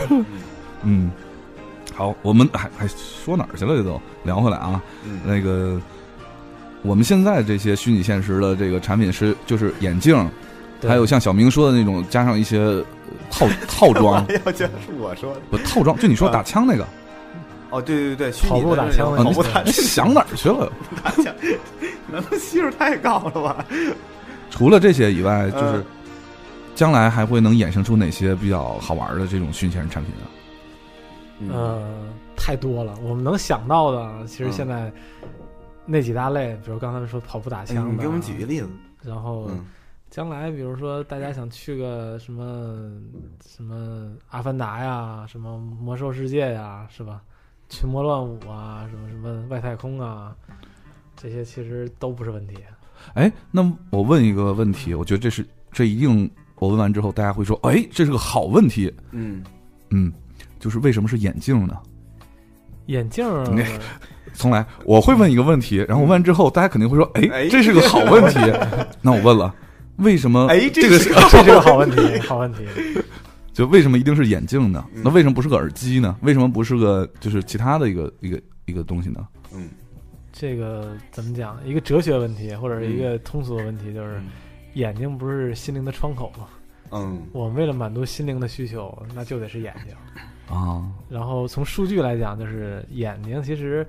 [0.82, 1.10] 嗯，
[1.94, 3.76] 好，我们还还说哪儿去了？
[3.76, 4.82] 这都聊回来啊。
[5.04, 5.80] 嗯那个，
[6.82, 10.30] 我们现在这些虚拟现实的这个产品是就是眼镜，对
[10.88, 12.84] 还有像小明说的那种，加上一些呃
[13.30, 15.40] 套 套装要讲是我说的。
[15.50, 16.86] 不套装，就你说打枪那个，
[17.70, 20.72] 哦，对对对，虚拟跑步打枪跑步打你想哪儿去了？
[21.02, 21.34] 打枪，
[22.10, 23.64] 难道系数太高了吧？
[24.50, 25.84] 除了这些以外，就是嗯
[26.74, 30.24] 将来还会能衍生出哪些比较好玩的这种虚拟现实产品啊？
[31.40, 31.82] 嗯，
[32.36, 32.94] 太多了。
[33.02, 34.90] 我们能想到的，其实现在
[35.84, 38.68] 那几大类，比如刚才说跑步打哎枪的，你给我们举个例子。
[39.02, 39.64] 然后嗯
[40.10, 42.90] 将来，比如说大家想去个什么
[43.46, 47.22] 什么阿凡达呀，什么魔兽世界呀，是吧？
[47.68, 50.34] 群魔乱舞啊，什么什么外太空啊，
[51.16, 52.56] 这些其实都不是问题。
[53.14, 58.92] 哎，那我问一个问题，我觉得这是这一定，我问完之后，大家会说，哎，这是个好问题。
[59.12, 59.44] 嗯，
[59.90, 60.12] 嗯，
[60.58, 61.78] 就是为什么是眼镜呢？
[62.86, 63.64] 眼镜儿 那
[64.34, 68.40] 重来，我会问一个问题，然后问完之后，大家肯定会说，哎，哎这是个好问题。
[69.00, 69.54] 那我问了，
[70.00, 70.46] 为什么？
[70.48, 72.64] 哎这这个是 这是个好问题，好问题。
[73.52, 74.84] 就为什么一定是眼镜呢？
[74.94, 76.16] 嗯那为什么不是个耳机呢？
[76.22, 79.26] 为什么不是个就是其他的一个一个一个东西呢？
[79.52, 79.68] 嗯，
[80.32, 81.58] 这个怎么讲？
[81.66, 84.20] 一个哲学问题，或者是一个通俗的问题，就是
[84.74, 86.46] 眼睛不是心灵的窗口吗？
[86.92, 89.94] 嗯我们为了满足心灵的需求，那就得是眼睛。
[90.56, 93.86] 啊，然后从数据来讲，就是眼睛其实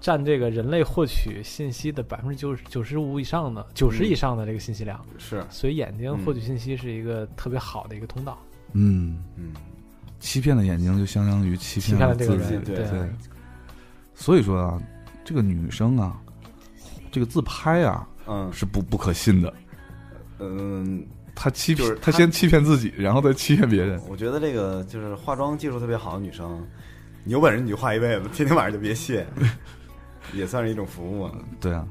[0.00, 5.44] 占这个人类获取信息的百分之九十九十五以上的九十以上的这个信息量，是。
[5.50, 8.38] 所以眼睛获取信息是一个特别好的一个通道。
[8.72, 9.52] 嗯，嗯。
[10.20, 12.36] 欺骗了眼睛就相当于欺欺骗了自己。
[12.36, 12.90] 骗了这个人，。
[12.90, 13.00] 对。
[13.00, 13.08] 对，
[14.14, 14.82] 所以说啊，
[15.24, 16.20] 这个女生啊，
[17.10, 18.52] 这个自拍啊嗯。
[18.52, 19.52] 是不不可信的。
[20.40, 24.00] 嗯，她欺就是她骗，她先欺骗自己，然后再欺骗别人。
[24.08, 26.64] 我觉得这个就是化妆技术特别好的女生，
[27.24, 29.26] 你有本事你就化一辈子，天天晚上就别卸，
[30.32, 31.32] 也算是一种服务啊。
[31.60, 31.86] 对啊，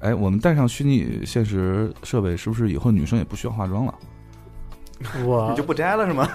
[0.00, 3.94] 哎，我们带上虚拟现实设备，是不是以后女生也不需要化妆了？
[5.24, 6.28] 我 你就不摘了是吗？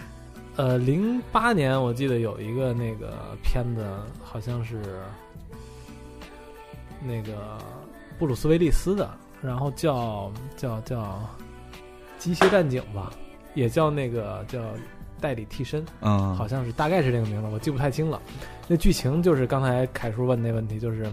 [0.56, 3.86] 呃，零八年我记得有一个那个片子，
[4.22, 4.82] 好像是
[7.00, 7.58] 那个
[8.18, 9.08] 布鲁斯威利斯的，
[9.40, 11.20] 然后叫叫叫
[12.18, 13.12] 机械战警吧，
[13.54, 14.60] 也叫那个叫
[15.20, 18.20] 代理替身，嗯，好像是大概是这个名字，我记不太清了。
[18.66, 21.12] 那剧情就是刚才凯叔问那问题，就是，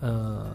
[0.00, 0.46] 呃，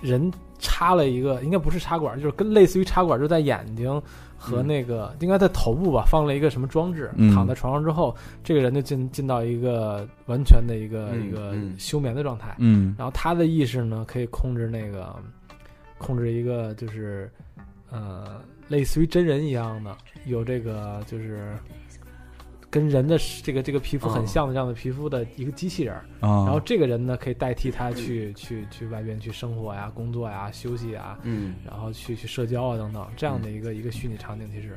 [0.00, 4.00] 人插了一个，应该不是插管，就是跟类似于插管，就在眼睛
[4.38, 7.34] 和那个、应该在头部吧，放了一个什么装置，嗯。
[7.34, 11.74] 躺在床上之后，这个人就进进到一个完全的一个、嗯一个嗯。
[11.78, 12.94] 休眠的状态，嗯。
[12.98, 15.16] 然后他的意识呢可以控制那个
[15.98, 17.30] 控制一个就是
[17.90, 21.56] 呃类似于真人一样的，有这个就是
[22.68, 31.18] 跟人的这个这个皮肤很哦像的这样的皮肤的一个机器人然后这个人呢可以代替他去去去外边去生活呀、工作呀、休息啊。
[31.22, 34.76] 嗯然后去去社交啊等等这样的一个、一个虚拟场景，其实，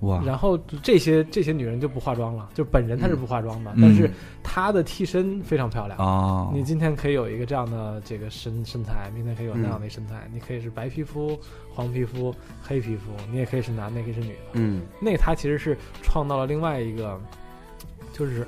[0.00, 3.82] 哇，然后这些这些女人就不化妆了，就本人她是不化妆的，嗯。
[3.82, 4.10] 但是
[4.42, 11.38] 她的替身非常漂亮，啊，你今天可以有一个这样的这个身身材，明天可以有那样的身材，你可以是白皮肤、
[11.72, 14.50] 黄皮肤、黑皮肤，你也可以是男的，也可以是女的。
[14.54, 14.82] 嗯。
[15.00, 17.18] 那她其实是创造了另外一个，
[18.12, 18.46] 就是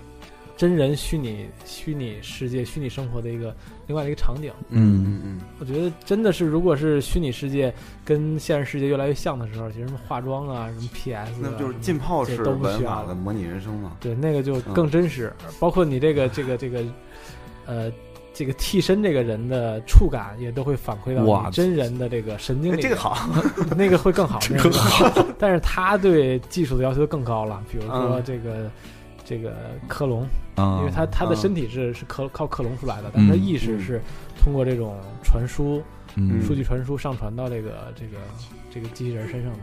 [0.56, 3.54] 真人虚拟虚拟世界、虚拟生活的一个
[3.87, 4.53] 另外的一个场景。
[4.70, 7.72] 嗯嗯嗯我觉得真的是，如果是虚拟世界
[8.05, 13.96] 跟现实世界越来越像的时候，其实什么化妆啊、什么 PS，那不就是浸泡式这都不需要的模拟人生嘛？
[14.01, 15.33] 对，那个就更真实。
[15.59, 16.85] 包括你这个这个这个，
[17.64, 17.90] 呃，
[18.35, 22.83] 这个替身这个人的触感也都会反馈到你真人的这个神经里面。
[22.83, 23.16] 这个好，
[23.77, 25.27] 那个会更好， 那个更更好。
[25.38, 28.70] 但是他对技术的要求更高了，比如说嗯这个、
[29.27, 29.53] 这个
[29.89, 34.01] 克隆，啊，因为他他的嗯身体是是克靠克隆出来的，但是他嗯意识嗯是
[34.41, 35.83] 通过这种传输、
[36.15, 38.17] 嗯数据传输上传到这个这个
[38.71, 39.59] 这个机器人身上的。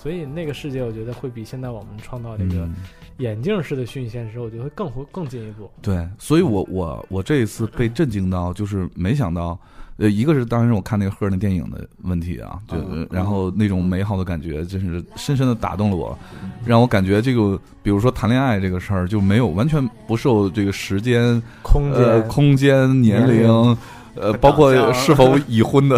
[0.00, 2.76] 所以那个世界，我觉得会比现在我们创造这个嗯
[3.16, 5.68] 眼镜式的虚拟现实，我觉得会更会更进一步。
[5.82, 9.58] 对，所以我我我这一次被震惊到，就是没想到，
[9.98, 16.16] 呃，一个是当时我看那个赫尔那电影的问题啊，就、嗯然后那种美好的感觉，真是深深的打动了我，
[16.64, 23.78] 让我感觉这个，比如说谈恋爱这个事儿，就没有完全不受这个时间、空间、呃空间、年年龄龄。
[24.20, 25.96] 呃，包括是否已婚的，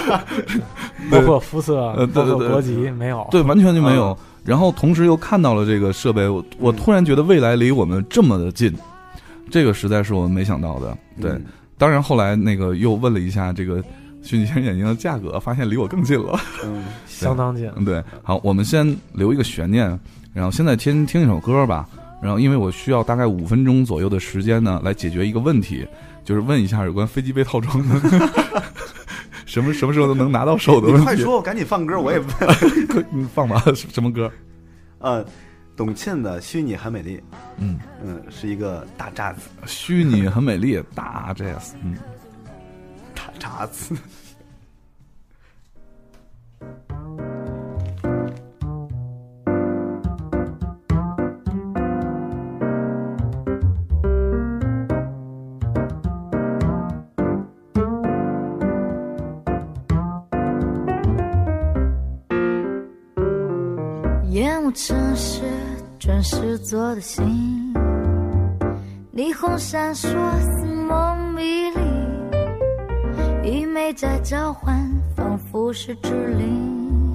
[1.10, 3.26] 包括肤色、呃对对对包括国籍没有。
[3.30, 4.14] 对，完全就没有。
[4.44, 8.76] 然后同时又看到了这个设备，我我突然觉得未来离我们这么的近，
[9.50, 10.94] 这个实在是我们没想到的。
[11.18, 11.44] 对，嗯
[11.80, 13.82] 当然后来那个又问了一下这个
[14.20, 16.38] 虚拟现实眼镜的价格，发现离我更近了。
[16.62, 17.72] 嗯， 相当近。
[17.74, 19.98] 嗯，对，好，我们先留一个悬念，
[20.34, 21.88] 然后现在先听一首歌吧。
[22.22, 25.88] 然后因为我需要大概五分钟左右的时间呢，来解决一个问题，
[26.22, 28.28] 就是问一下有关飞机杯套装的。
[29.46, 31.00] 什么什么时候都能拿到手的问题？
[31.00, 33.06] 你快说，我赶紧放歌，我也问。
[33.10, 34.30] 你放吧，什么歌？
[34.98, 35.24] 呃，
[35.80, 37.16] 董倩的《虚拟很美丽》，
[37.56, 41.96] 嗯，嗯，是一个大渣子，虚拟很美丽，大 jazz，嗯。
[43.14, 43.96] 大渣子。
[69.60, 70.08] 闪烁，
[70.40, 71.42] 似梦迷
[73.42, 77.09] 离，愚昧在召唤，仿佛是指令。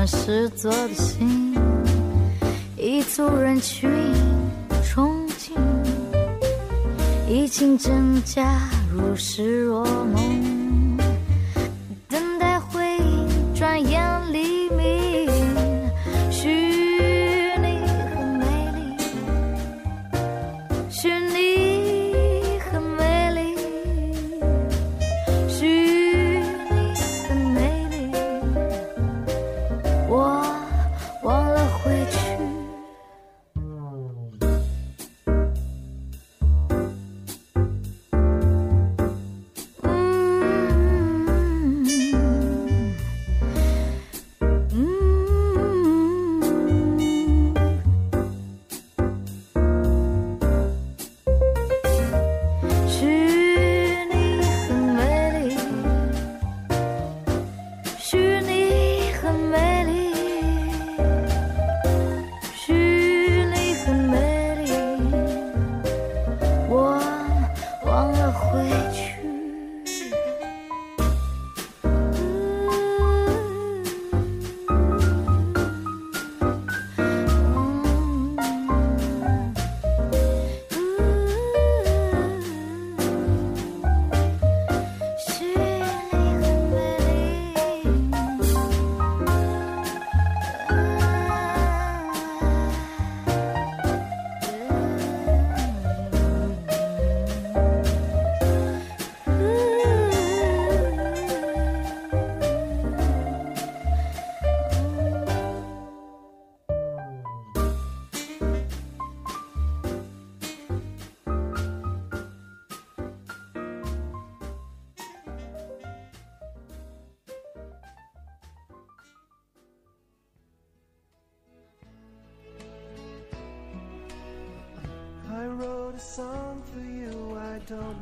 [0.00, 1.54] 转世做的心，
[2.78, 3.90] 一组人群
[4.82, 5.52] 憧憬，
[7.28, 10.19] 已经真假如是若梦，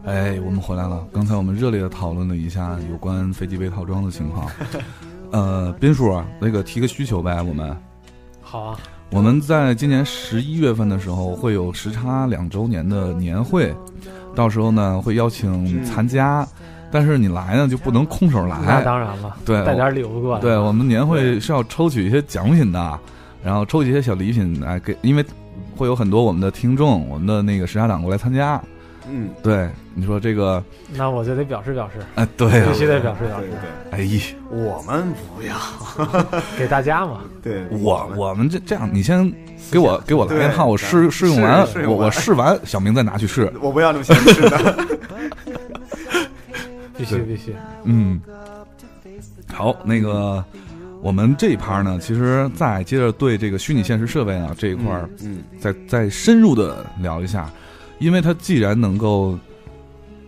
[0.05, 1.05] 哎，我们回来了。
[1.13, 4.51] 刚才我们热烈的讨论了一下有关飞机杯套装的情况。
[5.31, 7.77] 呃，斌叔啊，那个提个需求呗，我们
[8.41, 8.79] 好啊，
[9.11, 13.75] 我们在今年十一月份的时候会有时差两周年的年会，
[14.35, 16.49] 到时候呢会邀请参加，
[16.91, 18.83] 但是你来呢就不能空手那来。
[18.83, 20.41] 当然了，对带点礼物过来。
[20.41, 22.99] 对我们年会是要抽取一些奖品的，
[23.45, 25.23] 然后抽取一些小礼品来给，因为
[25.77, 28.59] 会有很多我们的听众，我们的那个时差党过来参加。
[29.11, 30.63] 嗯，对，你说这个，
[30.95, 37.21] 那我就得表示表示，哎，对啊必，须得表示表示，对对，哎呀，我们不要， 给大家嘛。
[37.43, 37.67] 对。
[37.71, 39.33] 我我们这这样，你先
[39.71, 43.53] 给我给我来一套，我试试用完，我我试完， 小明再拿去试。
[43.61, 44.87] 我不要这么现实的，
[46.97, 47.55] 必须必须，
[47.85, 48.21] 嗯，
[49.53, 50.45] 好，那个
[51.01, 57.51] 我们这一趴呢，其实再接着对这个虚拟现实设备啊这一块儿，嗯，再再深入的聊一下，
[57.99, 59.39] 因为它既然能够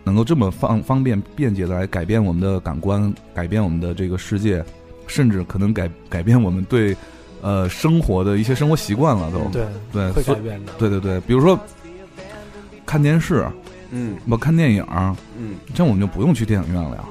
[0.03, 4.63] 能够这么方方便便捷的来改变我们的感官，改变我们的这个世界，
[5.07, 6.95] 甚至可能改改变我们对
[7.41, 9.39] 呃生活的一些生活习惯了都。
[9.51, 10.73] 对，对，会改变的。
[10.77, 11.59] 对对对，比如说
[12.85, 13.47] 看电视，
[13.91, 14.85] 嗯我看电影，
[15.37, 17.03] 嗯这样我们就不用去电影院了呀。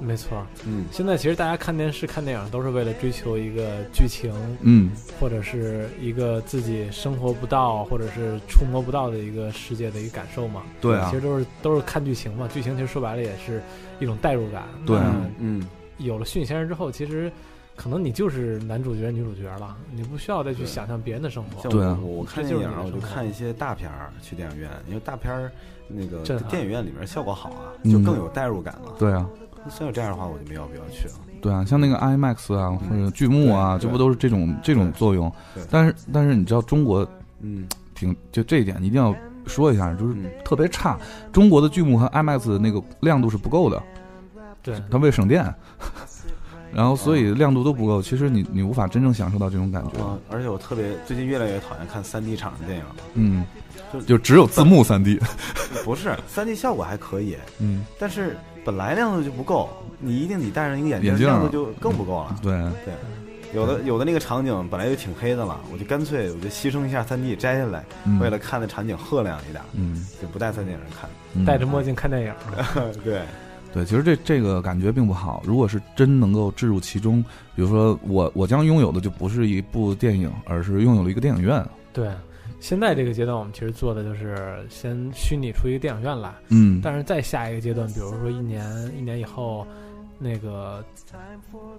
[0.00, 0.84] 没错，嗯。
[0.90, 4.90] 现在其实大家看电视、看电影都是为了追求一个剧情，嗯，
[5.20, 10.62] 或者是一个自己生活不到或者是触摸不到的一个世界的一个感受嘛。
[10.80, 11.08] 对啊。
[11.10, 12.48] 其实都是都是看剧情嘛。
[12.48, 13.62] 剧情其实说白了也是
[14.00, 14.64] 一种代入感。
[14.84, 15.14] 对啊。
[15.38, 15.66] 嗯。
[15.98, 17.30] 有了虚拟现实之后，其实
[17.76, 21.68] 可能你就是男主角、女主角了，你不需要再去想象别人的生活。
[21.70, 21.98] 对啊。
[22.02, 25.52] 我我看电影，我就看一些大片儿去电影院，因为大片儿
[25.86, 26.18] 那个
[26.48, 27.92] 电影院里面效果好啊，嗯。
[27.92, 28.94] 就更有代入感了。
[28.98, 29.28] 对啊，
[29.70, 31.14] 像有这样的话，我就没有必要去了。
[31.40, 35.62] 对啊，像那个 IMAX 啊，或者剧目啊，这不都是这种这种作用对？
[35.70, 37.06] 但是但是你知道中国
[37.40, 39.14] 嗯挺就这一点一定要
[39.46, 40.98] 说一下，就是嗯特别差。
[41.32, 43.82] 中国的剧目和 IMAX 的那个亮度是不够的，
[44.62, 45.44] 对，它为了省电，
[46.72, 50.02] 然后所以亮度都不够，其实你你无法真正享受到这种感觉。
[50.02, 52.96] 啊，而且我特别最近越来越讨厌看三 D 场的电影了。
[53.12, 53.44] 嗯，
[53.92, 55.20] 就就只有字幕三 D。
[55.84, 59.68] 不是三 D 效果还可以，嗯，但是本来亮度就不够，
[60.00, 62.36] 你一定得戴上一个眼镜，眼镜亮度就更不够了。
[62.42, 62.52] 对
[62.84, 62.94] 对，
[63.54, 71.08] 有的有的那个场景本来就挺黑的了，我就干脆我就牺牲一下三 D 摘下来，嗯为了看那场景赫亮一点，嗯，就不戴三 D 眼镜看。
[71.34, 72.32] 嗯戴着墨镜看电影。
[73.04, 73.22] 对，
[73.72, 75.42] 对，其实这这个感觉并不好。
[75.44, 77.20] 如果是真能够置入其中，
[77.56, 81.64] 比如说我我将拥有的就不是一部电影，而是拥有了一个电影院。
[81.92, 82.08] 对，
[82.64, 88.64] 现在这个阶段，我们其实做的就是先虚拟出一个电影院来，嗯，但是再下一个阶段，比如说一年
[88.96, 89.66] 一年以后，
[90.18, 90.82] 那个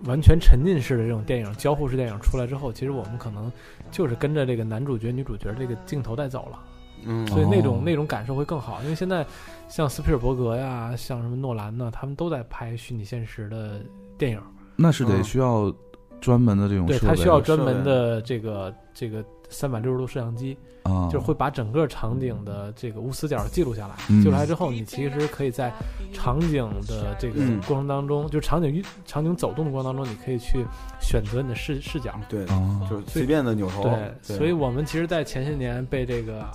[0.03, 3.51] 完全沉浸式的这种电影、交互式电影出来之后，其实我们可能
[3.89, 6.59] 就是跟着这个男主角、女主角这个镜头在走了，
[7.03, 7.25] 嗯。
[7.29, 7.81] 所以那种、哦。
[7.83, 8.79] 那种感受会更好。
[8.83, 9.25] 因为现在
[9.67, 13.81] 像斯皮尔伯格呀，像什么诺兰呢，他们都在拍虚拟现实的
[14.19, 14.39] 电影，
[14.75, 15.73] 那是得嗯需要
[16.21, 20.57] 专门的这种对设备他需要专门的这个这个三百六十度摄像机。
[20.83, 23.95] 啊，就是会把整个场景的这个无死角记录下来。
[24.07, 25.73] 嗯记录下来之后，你其实可以在
[26.13, 30.63] 场景的这个嗯过程当中，就场景运场景走动的过程当中，你可以去
[31.01, 32.13] 选择你的视视角。
[32.29, 33.81] 对，啊，就是随便的扭头。
[33.81, 36.41] 对，所以我们其实，在前些年被这个《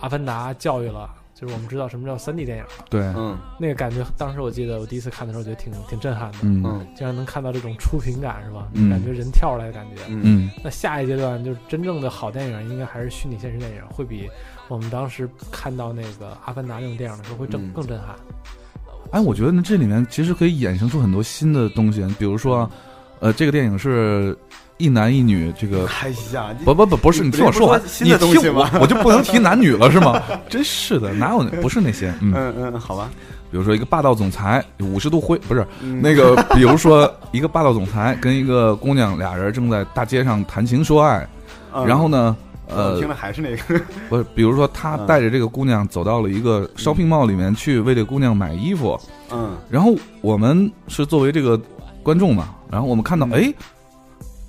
[0.00, 1.08] 阿凡达》教育了。
[1.40, 3.38] 就是我们知道什么叫三 D 电影了，对，嗯。
[3.58, 6.62] 那个感觉，当时我记得我第一次看的时候，觉得挺挺震撼的，嗯。
[6.62, 6.86] 嗯。
[6.94, 8.68] 竟然能看到这种触屏感，是吧？
[8.74, 8.90] 嗯。
[8.90, 10.02] 感觉人跳出来的感觉。
[10.08, 10.20] 嗯。
[10.22, 10.50] 嗯。
[10.62, 14.28] 那下一阶段就是真正的好电影，应该还是虚拟现实电影，会比
[14.68, 17.72] 我们当时看到那个《阿凡达》那种电影的时候会更嗯。
[17.72, 18.14] 更震撼。
[19.12, 22.70] 哎，我觉得呢，这里面其实可以衍生出很多新的东西，比如说，
[23.18, 24.36] 呃，这个电影是
[24.80, 30.20] 一男一女，这个哎呀，不不不不是，你听我说完你听我我就不能提男女了是吗？
[30.48, 32.12] 真是的，哪有不是那些？
[32.20, 33.10] 嗯，嗯嗯，好吧，
[33.50, 36.00] 比如说一个霸道总裁五十度灰，不是嗯。
[36.00, 41.28] 那个，比如说 一个霸道总裁跟一个姑娘俩人正在大街上谈情说爱，
[41.74, 41.86] 嗯。
[41.86, 42.34] 然后呢，
[42.68, 45.06] 我呃听，的还是那个，不是，比如说他嗯。
[45.06, 48.98] 带着这个姑娘走到了一个 shopping mall 里面去为这个姑娘买衣服，
[49.30, 49.56] 嗯。
[49.68, 51.60] 然后我们是作为这个
[52.02, 53.52] 观众嘛，然后我们看到，嗯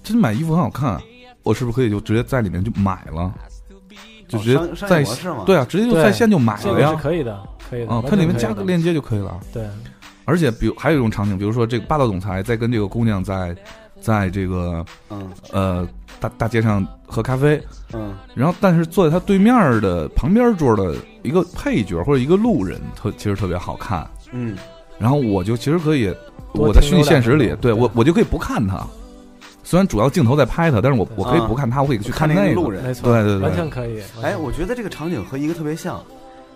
[0.01, 0.99] 哎，真买衣服很好看，
[1.43, 3.33] 我是不是可以就直接在里面就买了？
[4.27, 7.03] 就直接在业模式嘛对啊，直接就在线就买了呀这个是。
[7.03, 7.91] 可以的，可以的。
[7.91, 9.37] 啊，它里面加个链接就可以了。
[9.51, 9.67] 对，
[10.23, 13.53] 而且，比如还有一种场景，比如说这个霸道总裁在跟这个姑娘在，
[13.99, 15.85] 在这个嗯呃
[16.21, 24.09] 大大街上喝咖啡，嗯然后但是坐在他对面的旁边桌的一个配角或者一个路人，特其实特别好看。
[24.31, 24.57] 嗯
[24.97, 26.13] 然后我就其实可以，
[26.53, 28.81] 我在虚拟现实里对我我就可以不看他。
[29.71, 32.83] 虽然主要镜头在拍他，但是我我可以啊不看他，我可以去看那个路人。
[32.83, 33.47] 没错，对对对。
[33.47, 34.01] 完全可以。
[34.21, 36.03] 哎，我觉得这个场景和一个特别像，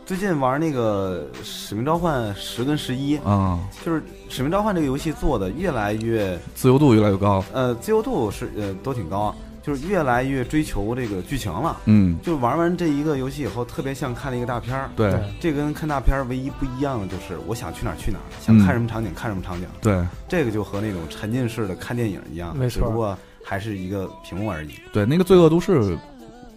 [0.06, 7.42] 最近玩那个《使命召唤十》跟十一，啊，就是《使命召唤》这个游戏做的越来越，自由度越来越高。
[7.54, 9.34] 呃，自由度是呃都挺高，
[9.66, 11.78] 就是越来越追求这个剧情了。
[11.86, 14.90] 嗯，就玩完这一个游戏以后，特别像看了一个大片儿。
[14.96, 15.10] 对。
[15.12, 19.68] 对这跟看大片儿唯一不一样的就是，我想去哪儿去哪儿，想嗯看什么场景看什么场景。
[19.82, 20.06] 对。
[20.28, 22.82] 这个就和那种沉浸式的看电影一样，没错。
[22.82, 24.70] 只不过还是一个屏幕而已。
[24.94, 25.80] 对，那个《罪恶都市》《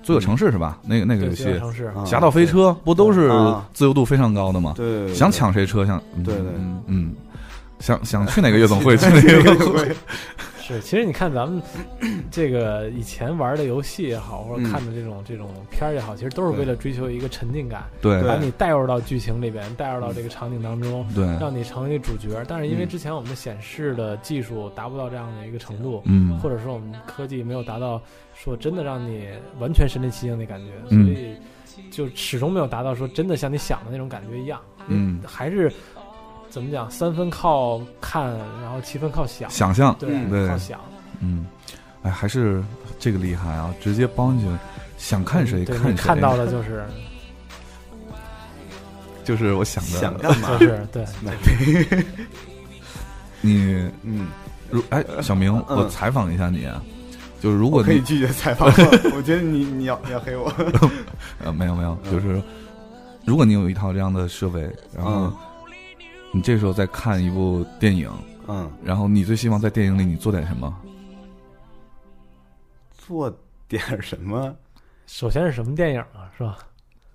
[0.02, 0.78] 罪恶城市》是吧？
[0.84, 1.44] 那个那个游戏，
[2.06, 3.66] 侠盗飞车不都是啊。
[3.72, 4.74] 自由度非常高的吗？
[4.76, 7.14] 对，想抢谁车，想嗯对对嗯嗯，
[7.80, 8.96] 想想 去哪个夜总会。
[8.96, 9.96] 去哪个夜总会。
[10.68, 11.62] 是，其实你看咱们
[12.30, 14.70] 这个以前玩的游戏也好，或者嗯。
[14.70, 18.20] 看的这种、这种片儿也好，其实都是为了追求一个沉浸感，对。
[18.20, 22.28] 对把你带入到剧情里边，带入到这个场景当中，对，让你成为主角。
[22.46, 22.88] 但是因为嗯。
[22.88, 26.38] 之前我们的显示的技术达不到这样的一个程度，嗯。
[26.38, 28.00] 或者说我们科技没有达到
[28.34, 31.04] 说真的让你完全身临其境的感觉，嗯。
[31.04, 31.36] 所以
[31.90, 34.60] 就始终没有达到说真的像你想的那种感觉一样。
[34.88, 35.70] 嗯，还是
[36.50, 38.26] 怎么讲，三分靠看，
[38.62, 39.48] 然后七分靠想。
[39.50, 40.80] 想象，对，嗯对靠想。
[41.20, 41.46] 嗯，
[42.02, 42.62] 哎，还是
[42.98, 44.48] 这个厉害啊，直接帮你
[44.96, 46.84] 想看谁看谁，看到的就是
[49.24, 49.90] 就是我想的。
[49.90, 50.66] 想干嘛 就？
[50.66, 51.04] 是对，
[53.40, 54.26] 你嗯，
[54.70, 56.82] 如哎，小明，嗯我采访一下你，啊，
[57.40, 58.74] 就是如果你可以拒绝采访吗？
[59.14, 60.52] 我觉得你你要你要黑我。
[61.44, 62.42] 呃没有没有，嗯就是
[63.24, 64.60] 如果你有一套这样的设备，
[64.96, 65.36] 然后嗯
[66.32, 68.10] 你这时候在看一部电影，
[68.46, 70.74] 嗯，然后你最希望在电影里你做点什么？
[72.98, 73.34] 做
[73.66, 74.54] 点什么？
[75.06, 76.58] 首先是什么电影啊，是吧？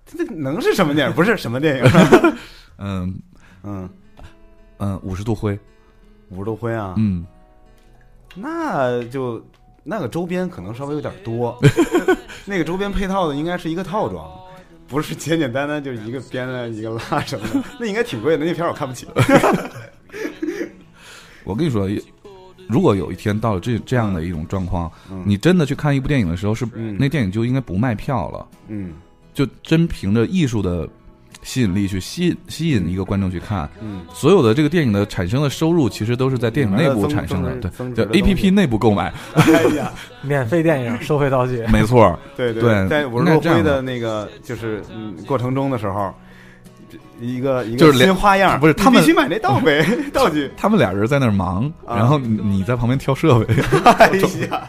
[0.04, 1.14] 这能是什么电影？
[1.14, 1.84] 不是什么电影？
[2.78, 3.14] 嗯
[3.62, 3.88] 嗯，
[4.78, 5.58] 嗯，五十度灰，
[6.30, 7.24] 五十度灰啊，嗯，
[8.34, 9.40] 那就
[9.84, 11.56] 那个周边可能稍微有点多，
[12.44, 14.28] 那个周边配套的应该是一个套装，
[14.86, 19.06] 不是简简单单就一个编的一个拉什么的， 那应该挺贵的，那片儿我看不起。
[21.44, 21.88] 我跟你说，
[22.68, 25.22] 如果有一天到了这这样的一种状况，嗯。
[25.26, 26.96] 你真的去看一部电影的时候，是嗯。
[26.98, 28.94] 那电影就应该不卖票了，嗯。
[29.32, 30.88] 就真凭着艺术的
[31.44, 33.68] 吸引力去吸引吸引一个观众去看。
[33.80, 39.92] 嗯，所有的这个电影的产生的收入，其实都是在电影内部产生的，对，叫增值的 A 东 P 西 P 内部购买，哎呀，
[40.22, 41.64] 免费电影，收费道具。
[41.70, 46.12] 没错，对对在五十度应该这样的那个就是嗯过程中的时候，
[47.20, 50.50] 一个一个就是连新花样，不是他们必须买那道呗 道具。
[50.56, 51.96] 他们俩人在那儿忙，啊。
[51.96, 53.54] 然后你你在旁边挑设备。
[53.84, 54.08] 哎
[54.50, 54.68] 呀，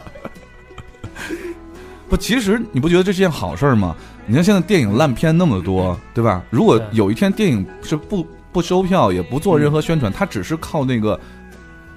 [2.08, 3.94] 不，其实你不觉得这是件好事儿吗？
[4.26, 6.42] 你看现在电影烂片那么多，对吧？
[6.50, 11.18] 如果有一天电影是不不收票，也不做任何宣传，它只是靠那个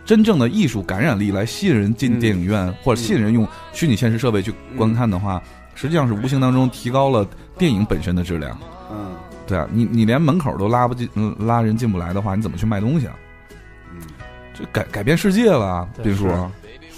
[0.03, 5.41] 真正的艺术感染力来吸引人进嗯电影院，或者吸引人用虚拟现实设备去观看的话，
[5.75, 8.57] 实际上是无形当中提高了电影本身的质量。
[8.91, 9.15] 嗯
[9.47, 13.13] 对啊，你你连门口都拉不进，嗯拉人进不来的话，你怎么去卖东西啊？
[13.91, 14.01] 嗯，
[14.53, 16.27] 这改改变世界了，对斌叔。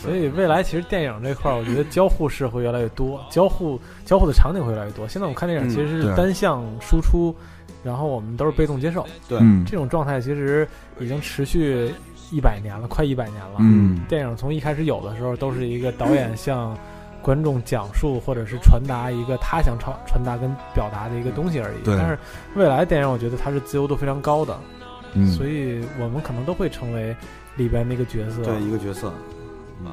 [0.02, 5.08] 所以未来其实电影这块儿，我觉得交互式会越来越多，交互交互的场景会越来越多。
[5.08, 5.70] 现在我们看电影嗯。
[5.70, 7.36] 其实是单向输出，
[7.84, 9.64] 然后我们都是被动接受，对，嗯。
[9.66, 10.68] 这种状态其实
[10.99, 11.93] 已经持续
[12.32, 13.58] 一百年了，快一百年了。
[13.60, 14.02] 嗯。
[14.10, 16.76] 电影从一开始有的时候都是一个导演向
[17.22, 21.84] 观众讲述或者是传达一个他想传传达跟表达的一个东西而已。
[21.84, 21.95] 对。
[21.95, 22.18] 但是
[22.56, 24.58] 未来电影我觉得它是自由度非常高的，
[25.14, 27.16] 嗯，所以我们可能都会成为
[27.58, 28.43] 里边那个角色。
[28.43, 29.14] 对一个角色，
[29.86, 29.91] 嗯，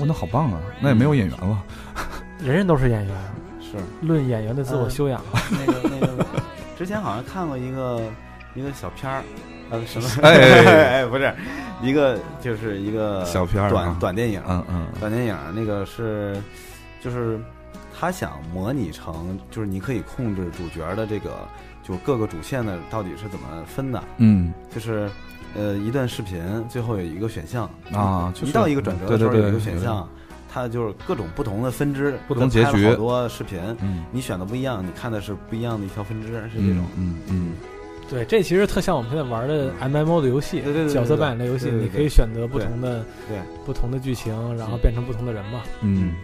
[0.00, 0.60] 哇，那好棒啊！
[0.80, 1.62] 那也没有演员了。
[2.42, 3.14] 人人都是演员，
[3.60, 5.20] 是论演员的自我修养。
[5.50, 6.24] 那个那个，
[6.78, 8.02] 之前好像看过一个
[8.54, 9.22] 一个小片儿，
[9.70, 10.08] 呃，什么？
[10.22, 11.34] 哎 哎，不是，
[11.82, 16.40] 一个就是一个小片儿啊短短电影，嗯嗯短电影那个是
[17.00, 17.38] 就是
[17.98, 21.30] 他想模拟成，就是你可以控制主角的这个，
[21.82, 25.10] 就各个主线的到底是怎么分的，嗯就是。
[25.54, 27.68] 呃，一段视频最后有一个选项。
[27.92, 30.08] 啊就是一到一个转折的时候有一个选项，
[30.52, 32.86] 它就是各种不同的分支，不同结局。
[32.88, 36.84] 好多视频，嗯，你选的不一样，你看的是不一样的一条分支，是这种。
[36.96, 37.52] 嗯嗯。
[38.08, 43.38] 对，这其实特像我们现在玩的 MMO 的游戏，对对对对角色扮演的游戏，对对对你可以选择不同的对对。
[43.64, 45.62] 不同的剧情，然后变成不同的人嘛。
[45.80, 46.14] 嗯。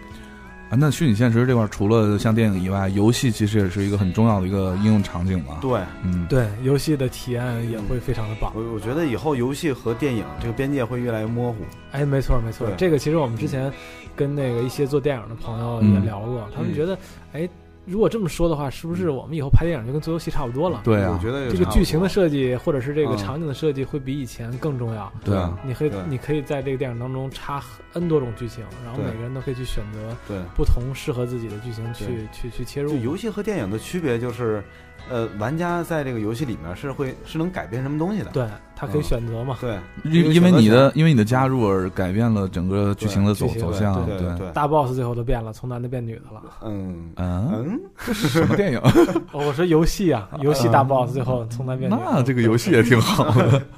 [0.68, 5.58] 啊，那虚拟现实这块儿，除了像电影以外，游戏其实也是一个很重要的一个应用场景嘛。
[5.60, 8.52] 对，嗯，对，游戏的体验也会非常的棒。
[8.56, 11.58] 我我觉得以后游戏和电影这个边界会越来越模糊。
[11.92, 13.72] 哎，没错没错，这个其实我们之前
[14.16, 16.98] 跟那个一些做电影的朋友嗯也聊过，他们觉得，
[17.32, 17.48] 哎，
[17.86, 20.80] 如果这么说的话，是不是我们以后拍电影就跟做游戏差不多了？
[20.84, 21.16] 对啊。
[21.16, 23.16] 我，觉得这个剧情的设计或者是这个嗯。
[23.16, 25.10] 场景的设计会比以前更重要。
[25.24, 25.36] 对。
[25.36, 27.62] 啊，你可以，你可以在这个电影当中插
[27.92, 32.96] N 多种剧情，然后每个人都可以去选择对，不同适合自己的剧情去去去切入。
[32.96, 34.62] 游戏和电影的区别就是，
[35.08, 38.30] 呃，玩家在这个游戏里面是会是能改变什么东西的。
[38.32, 44.18] 对他可以选择嘛，对，因因为你的因为你的加入而改变了整个剧情的走走向，对。
[44.36, 46.42] 对，大 boss 最后都变了，从男的变女的了。
[46.62, 47.10] 嗯。
[47.16, 48.78] 嗯，嗯，这是什么电影？
[49.32, 51.96] 哦我说游戏啊，游戏大 boss 最后从男变女。
[51.96, 53.62] 那这个游戏也挺好的。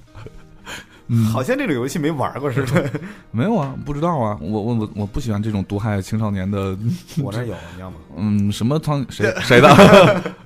[1.10, 2.90] 嗯，好像这种游戏没玩过似的。
[3.30, 6.76] 没有啊，不知道啊，我我我我不喜欢这种毒害青少年的，
[7.22, 7.96] 我这有，你要吗？
[8.16, 9.68] 嗯，什么苍谁谁的，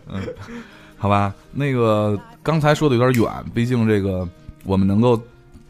[0.08, 0.22] 嗯，
[1.02, 4.26] 好吧，那个刚才说的有点远，毕竟这个
[4.62, 5.20] 我们能够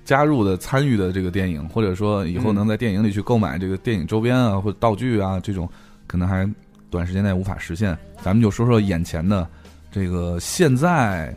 [0.05, 5.66] 加入的参与的这个电影，或者说以后能在电影里去购买这个电影周边啊或者道具啊这种，
[6.07, 6.47] 可能还
[6.91, 7.97] 短时间内无法实现。
[8.20, 9.49] 咱们就说说眼前的
[9.91, 11.35] 这个现在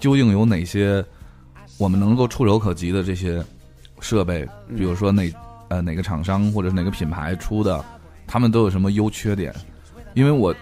[0.00, 1.04] 究竟有哪些
[1.78, 3.40] 我们能够触手可及的这些
[4.00, 4.44] 设备，
[4.76, 5.32] 比如说哪
[5.68, 7.84] 呃哪个厂商或者哪个品牌出的，
[8.26, 9.54] 他们都有什么优缺点？
[10.14, 10.52] 因为我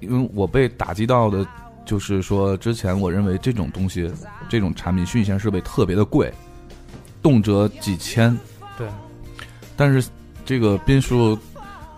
[0.00, 1.46] 因为我被打击到的，
[1.88, 4.12] 就是说之前我认为这种东西
[4.46, 6.30] 这种产品虚拟现实设备特别的贵，
[7.22, 8.38] 动辄几千，
[8.76, 8.86] 对，
[9.74, 10.06] 但是
[10.44, 11.36] 这个斌叔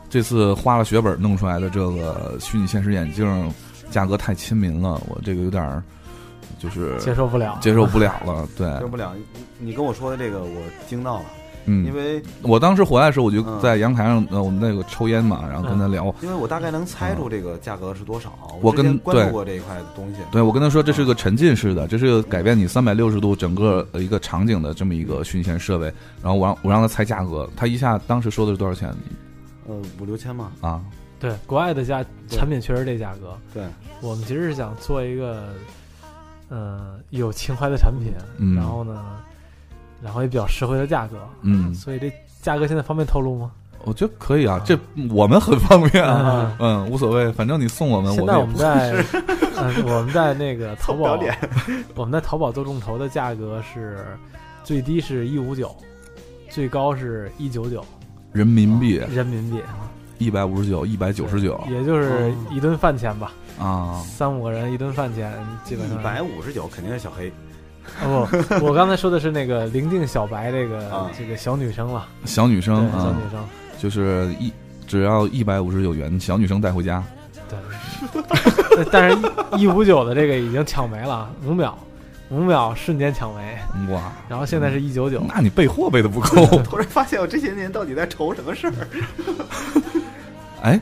[0.08, 3.52] 这次花了血本弄出来的这个虚拟现实眼镜，
[3.90, 5.82] 价格太亲民了，我这个有点儿
[6.60, 8.48] 就是接受不了，接受不了了。
[8.56, 9.12] 对，接受不了。
[9.16, 9.24] 你
[9.66, 11.24] 你跟我说的这个，我惊到了，
[11.66, 16.14] 嗯，因为我当时回来的时候，我就嗯在阳台上，呃，我们那个抽烟嘛，然后跟他聊。
[16.22, 18.32] 因为我大概能猜出这个价格是多少。
[18.60, 20.20] 我跟关注过这一块的东西。
[20.32, 25.86] 对，我跟他说这是个沉浸式的，这是个改变你三百六十度整个呃一个场景的这么一个巡线设备。
[26.22, 28.88] 然后我让我让他猜价格，他一下当时说的是多少钱
[29.66, 30.52] 呃，五六千嘛。
[30.60, 30.80] 啊？
[31.18, 33.36] 对，国外的价产品确实这价格。
[33.52, 33.62] 对，
[34.00, 35.52] 我们其实是想做一个，
[36.48, 39.04] 呃、有情怀的产品，嗯然后呢，
[40.02, 41.16] 然后也比较实惠的价格。
[41.42, 43.50] 嗯，所以这价格现在方便透露吗？
[43.84, 44.78] 我觉得可以啊，这
[45.10, 48.92] 我们很方便啊，嗯嗯，无所谓，反正你送我们，现在我我们在，
[49.56, 51.18] 嗯，我们在那个淘宝
[51.96, 54.04] 我们在淘宝做众筹的价格是
[54.64, 55.74] 最低是一五九，
[56.50, 57.82] 最高是一九九
[58.32, 58.96] 人民币。
[59.10, 59.62] 人民币，
[60.18, 61.58] 一百五十九、一百九十九。
[61.70, 65.32] 也就是一顿饭钱吧，啊，三五个人一顿饭钱，
[65.64, 65.98] 基本上。
[65.98, 67.32] 一百五十九肯定是小黑。
[68.02, 68.28] 哦
[68.58, 73.40] 不，我刚才说的是那个临近小白这个、啊这个小女生了，小女，生啊小女，生，
[73.78, 74.52] 就是一
[74.86, 77.02] 只要一百五十九元，小女生带回家。
[77.48, 79.18] 对， 但是
[79.56, 81.76] 一五九的这个已经抢没了，五秒，
[82.30, 83.58] 五秒瞬间抢没，
[83.92, 86.46] 哇，然后现在是一九九，那你备货备的不够。
[86.62, 88.72] 突然发现我这些年到底在愁什么事儿？
[90.62, 90.80] 哎，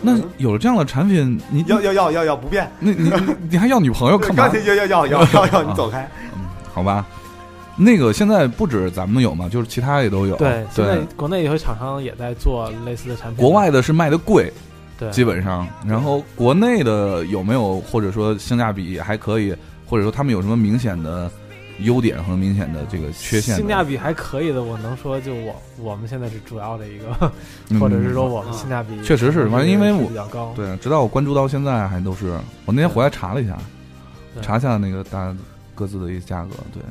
[0.00, 4.54] 那有了这样的产品，你要要要要要不变，那你你你还要女朋友干嘛要？
[4.54, 6.08] 要要要要要要你走开。
[6.74, 7.06] 好吧，
[7.76, 10.36] 那个现在不止咱们有嘛，就是其他也都有。
[10.36, 14.52] 对，现在，国内有些厂商也在做类似的产品，国外的是卖的贵，
[14.98, 15.66] 对基本上。
[15.86, 19.54] 然后国内的有没有或者说性价比还可以，
[19.86, 21.30] 或者说他们有什么明显的
[21.80, 23.54] 优点和明显的这个缺陷？
[23.54, 27.32] 性价比还可以的，我能说就我我们现在是主要的一个，
[27.70, 32.32] 嗯或者是说我们性价比确实是反正因为我比较高，对，直到我关注到现在还都是。
[32.66, 33.56] 我那天回来查了一下，
[34.42, 35.34] 查一下那个大
[35.74, 36.82] 各自的一个价格，对。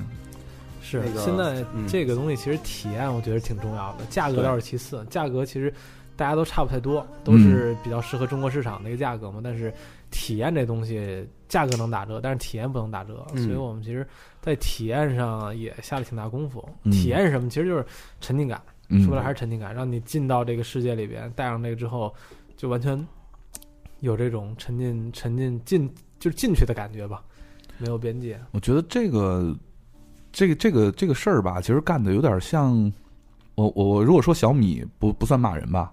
[0.86, 5.73] 是那个现在嗯这个东西其实体验我觉得挺重要的，价格倒是其次，价格其实
[6.17, 9.39] 大家都差不太多，都嗯是比较适合中国市场的一个价格嘛。
[9.41, 9.73] 但是
[10.11, 14.05] 体验这东西价格能打折，但是体验不能打折，嗯所以我们其实
[14.41, 16.67] 在体验上也下了挺大功夫。
[16.84, 17.49] 嗯体验是什么？
[17.49, 17.86] 其实就是
[18.19, 22.13] 沉浸感，嗯说白了还是沉浸感，让你进到这个世界里边，戴上那个之后，
[22.57, 23.07] 就完全
[24.01, 27.23] 有这种沉浸、沉浸进就是进去的感觉吧，
[27.78, 28.39] 没有边界。
[28.51, 29.55] 我觉得这个
[30.32, 32.91] 这个这个这个事儿吧，其实干的有点像
[33.55, 35.91] 我我我如果说小米不不算骂人吧，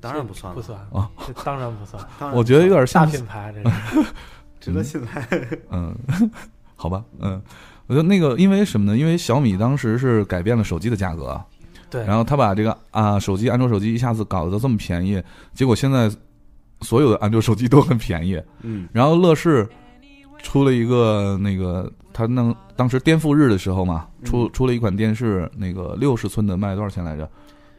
[0.00, 1.10] 当然不算，不算啊，
[1.44, 2.02] 当然不算。
[2.34, 4.08] 我觉得有点大像品牌这是，
[4.58, 5.28] 值得信赖。
[5.70, 5.94] 嗯，
[6.74, 7.40] 好吧，嗯，
[7.86, 8.96] 我觉得那个因为什么呢？
[8.96, 11.38] 因为小米当时是改变了手机的价格，
[11.90, 16.10] 对，然后他把这个啊手机安卓手机一下子搞得这么便宜，结果现在
[16.80, 19.68] 所有的安卓手机都很便宜，嗯然后乐视
[20.42, 27.28] 出了一个那个，他弄当时颠覆日的时候嘛，出嗯出了一款电视，那个六十寸的卖多少钱来着？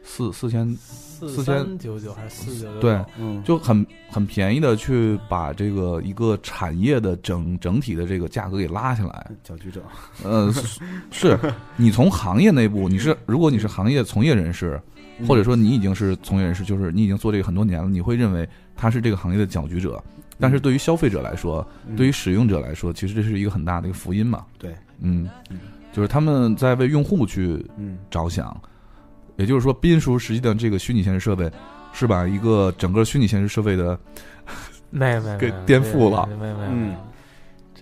[0.04, 2.80] 四四千，四千九九还是四九九？
[2.80, 9.30] 对，嗯，就很很便宜的去把这个一个产业的整整体的这个价格给拉下来。
[9.44, 9.80] 搅局者，
[10.24, 10.80] 呃，是
[11.12, 11.38] 是
[11.76, 14.80] 你从行业内部，你是 如果你是行业从业人士，
[15.20, 20.02] 嗯或者说你已经是从业人士，就是你已经做这个很多年了，你会认为他是这个行业的搅局者。
[20.42, 21.94] 但是对于消费者来说，嗯。
[21.94, 24.44] 对于使用者来说，其实这是一个很大的一个福音嘛。
[24.58, 25.60] 对，嗯嗯，
[25.92, 27.96] 就是他们在为用户去嗯。
[28.10, 28.60] 着想，
[29.36, 31.48] 也就是说，斌叔实际的这个虚拟现实设备
[31.92, 33.96] 是把一个整个虚拟现实设备的
[34.90, 36.26] 没没给颠覆了。
[36.26, 36.96] 没没没，嗯，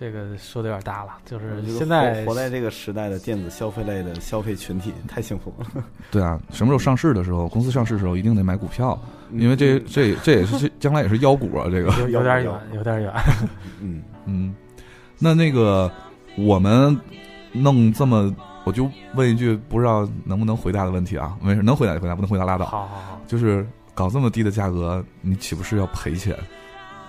[0.01, 8.99] 这个说的有点大了，就是现在活活在这个时代的电子消费类的消费群体太幸福了， 对啊，什么时候上市的时候，公司上市的时候一定得买股票，
[9.33, 13.13] 因为这这这也是这将来也是妖股啊，这个，有有点远，有点远。
[13.79, 14.55] 嗯 嗯，
[15.19, 15.91] 那那个
[16.35, 16.99] 我们
[17.51, 22.65] 弄这么，我就问一句不知道能不能回答的问题啊，没事，能回答就回答，不能回答拉倒。
[22.65, 26.35] 好好好，就是搞这么低的价格，你岂不是要赔钱？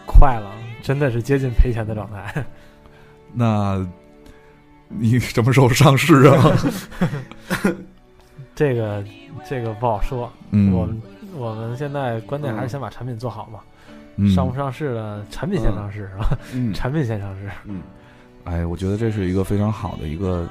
[0.06, 2.44] 快了，真的是接近赔钱的状态。
[3.32, 3.86] 那
[4.88, 6.56] 你什么时候上市啊？
[8.54, 9.02] 这个
[9.48, 11.02] 这个不好说，嗯，我们
[11.34, 13.60] 我们现在关键还是先把产品做好嘛，
[14.16, 14.30] 嗯。
[14.30, 16.38] 上不上市的产品先上市是吧？
[16.54, 16.72] 嗯。
[16.74, 17.80] 产品先上市，嗯，
[18.44, 20.46] 哎，我觉得这是一个非常好的一个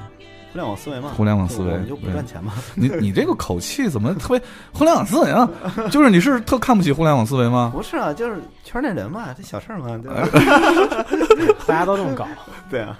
[0.52, 4.42] 互联网思维嘛，互联网思维就不赚钱嘛， 你你这个口气怎么特别
[4.72, 5.48] 互联网思维啊？
[5.90, 7.70] 就是你是特看不起互联网思维吗？
[7.74, 11.54] 不是啊，就是圈内人嘛，这小事儿嘛，对吧？
[11.66, 12.26] 大家都这么搞。
[12.70, 12.98] 对啊，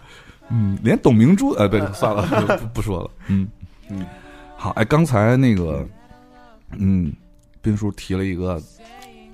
[0.48, 3.11] 嗯，连董明珠呃，对，算了，不不不说了。
[3.26, 3.46] 嗯
[3.90, 4.07] 嗯，
[4.57, 5.86] 好，哎，刚才那个，
[6.78, 7.12] 嗯，
[7.61, 8.61] 斌叔提了一个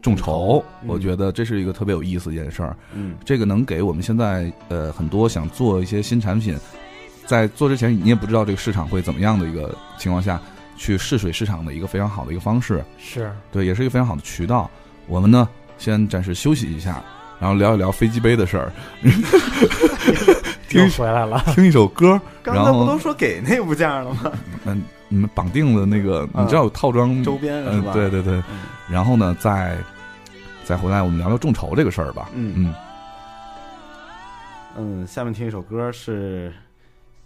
[0.02, 2.76] 众筹，嗯我觉得这是一个特别有意思一件事儿。
[2.92, 6.56] 嗯这个能给我们现在呃很多想做一些新产品，
[7.28, 10.40] 在做之前你也不知道这个市场会怎么样的一个情况下
[10.78, 14.70] 去试水市场的一个非常好的一个方式，是，对，也是一个非常好的渠道。
[15.06, 17.02] 我们呢先暂时休息一下，
[17.38, 18.72] 然后聊一聊飞机杯的事儿，
[20.72, 21.42] 又回来了。
[21.54, 24.32] 听一首歌，刚才不都说给那部件了吗？
[24.64, 27.92] 嗯，你们绑定的那个，你知道有套装周边是嗯，吧？
[27.92, 29.76] 对对对，嗯然后呢，再
[30.64, 32.30] 再回来我们聊聊众筹这个事儿吧。
[32.32, 32.74] 嗯嗯，
[34.76, 36.50] 嗯，下面听一首歌是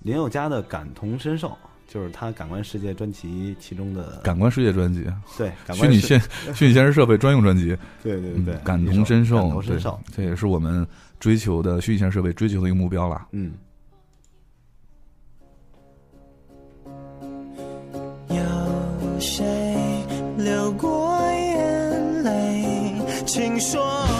[0.02, 1.48] 林宥嘉的《感同身受》，
[1.86, 5.04] 就是他《感官世界》专辑其中的感官世界专辑，
[5.38, 6.20] 对感虚拟现
[6.54, 10.86] 虚拟现实设备专用专辑，对对对，嗯感同身受，感同身受，这也是我们
[11.20, 13.26] 追求的虚拟现实设备追求的一个目标啦。
[13.32, 13.52] 嗯。
[18.28, 19.44] 有谁
[20.36, 23.24] 流过眼泪？
[23.24, 24.11] 请说。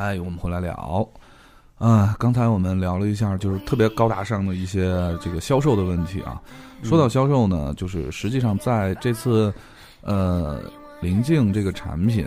[0.00, 1.06] 哎，我们回来聊。
[1.76, 4.90] 啊，刚才我们聊了一下，就是特别高大上的一些
[5.20, 6.40] 这个销售的问题啊。
[6.82, 9.52] 说到销售呢，就是实际上在这次，
[10.00, 10.58] 呃，
[11.02, 12.26] 临近这个产品，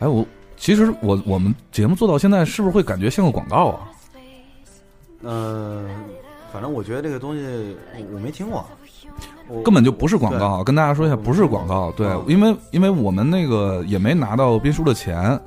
[0.00, 0.22] 哎，我
[0.58, 3.88] 其实我我们节目做到现在，是不是会感觉像个广告啊？
[5.22, 5.88] 嗯、
[6.52, 8.66] 反正我觉得这个东西我我没听过，
[9.64, 11.90] 根本就不是广告，跟大家说一下，不是广告。
[11.92, 15.40] 对，嗯因为因为我们那个也没拿到斌叔的钱，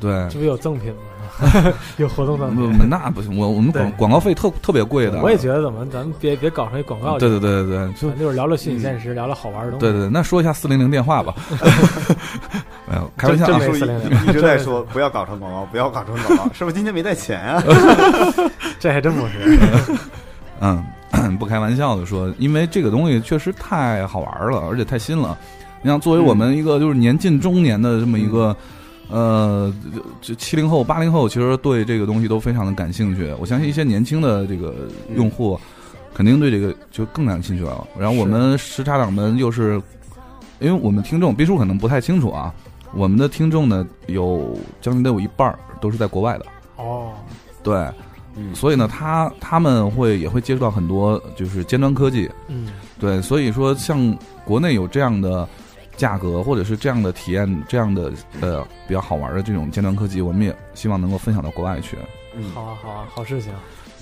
[0.00, 0.98] 对，这不有赠品吗？
[1.98, 2.88] 有活动赠不品。
[2.88, 5.20] 那不行，我我们广广告费特特别贵的。
[5.20, 7.18] 我也觉得，怎么咱们别别搞成一广告？
[7.18, 9.86] 对对对对对，就是聊聊虚拟现实，聊聊好玩的东西。
[9.86, 11.34] 对对对，那说一下四零零电话吧。
[12.86, 13.66] 没 有，开玩笑啊真没。
[13.66, 17.62] 叔一400一直在说不要搞成广告， 不要搞成广告，是不是今天没带钱啊？
[18.78, 19.58] 这还真不是。
[20.60, 20.82] 嗯，
[21.38, 25.36] 不开玩笑的说，因为这个东西确实太好玩了，而且太新了。
[25.82, 28.56] 你像，作为我们一个就是年近中年的这么一个，
[29.08, 29.72] 呃，
[30.20, 33.32] 这七零后、八零后，其实对这个东西都非常的感兴趣。
[33.38, 34.74] 我相信一些年轻的这个
[35.14, 35.58] 用户，
[36.14, 37.86] 肯定对这个就更感兴趣了。
[37.98, 39.80] 然后我们时差党们又是，
[40.58, 42.52] 因为我们听众，毕叔可能不太清楚啊，
[42.94, 46.46] 我们的听众呢有将近得有一半儿都是在国外的，
[46.76, 47.12] 哦，
[47.62, 47.74] 对。
[48.38, 55.48] 嗯所以呢，他他们会也会接触到很多就是尖端科技，嗯，对，所以说像国内有这样的
[55.96, 61.96] 价格或者是这样的体验，这样的呃比较好玩的这种尖端科技，我们也希望能够分享到国外去。
[62.36, 63.52] 嗯，好啊好啊，好事情。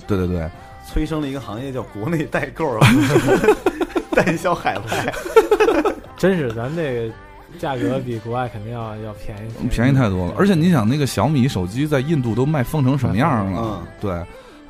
[0.06, 0.48] 对对对，
[0.86, 2.86] 催生了一个行业叫国内代购啊，
[4.12, 5.14] 代销海外。
[6.18, 7.14] 真是，咱这个
[7.58, 10.34] 价格比国外肯定要要便宜，便宜太多了。
[10.38, 13.60] 而且你想，那个小米手机在印度都卖疯成什么样了？
[13.62, 14.10] 嗯对，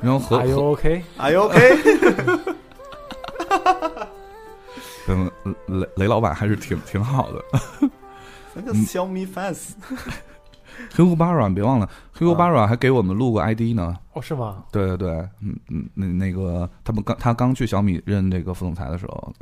[0.01, 2.55] 然后和 Are you 和 OK？Are you OK？
[5.07, 5.31] 嗯
[5.67, 7.43] 雷雷老板还是挺挺好的。
[8.53, 13.95] 那个小米 fans，Hugo Barra，别忘了，Hugo 啊 Barra 还给我们录过 ID 呢。
[14.13, 14.63] 哦，是吗？
[14.71, 15.09] 对对对，
[15.41, 19.33] 嗯嗯，那那个他们刚他刚去小米任这个副总裁的时候，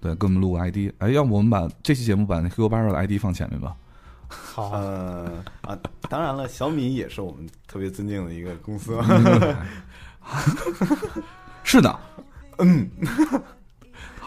[0.00, 0.92] 对，给我们录过 ID。
[0.98, 3.74] 哎，要不我们把这期节目把那黑锅巴软的 ID 放前面吧？
[4.28, 8.96] 好啊，呃啊，当然了，小米也是我们特别尊敬的一个公司。
[11.64, 11.98] 是的，
[12.58, 12.88] 嗯，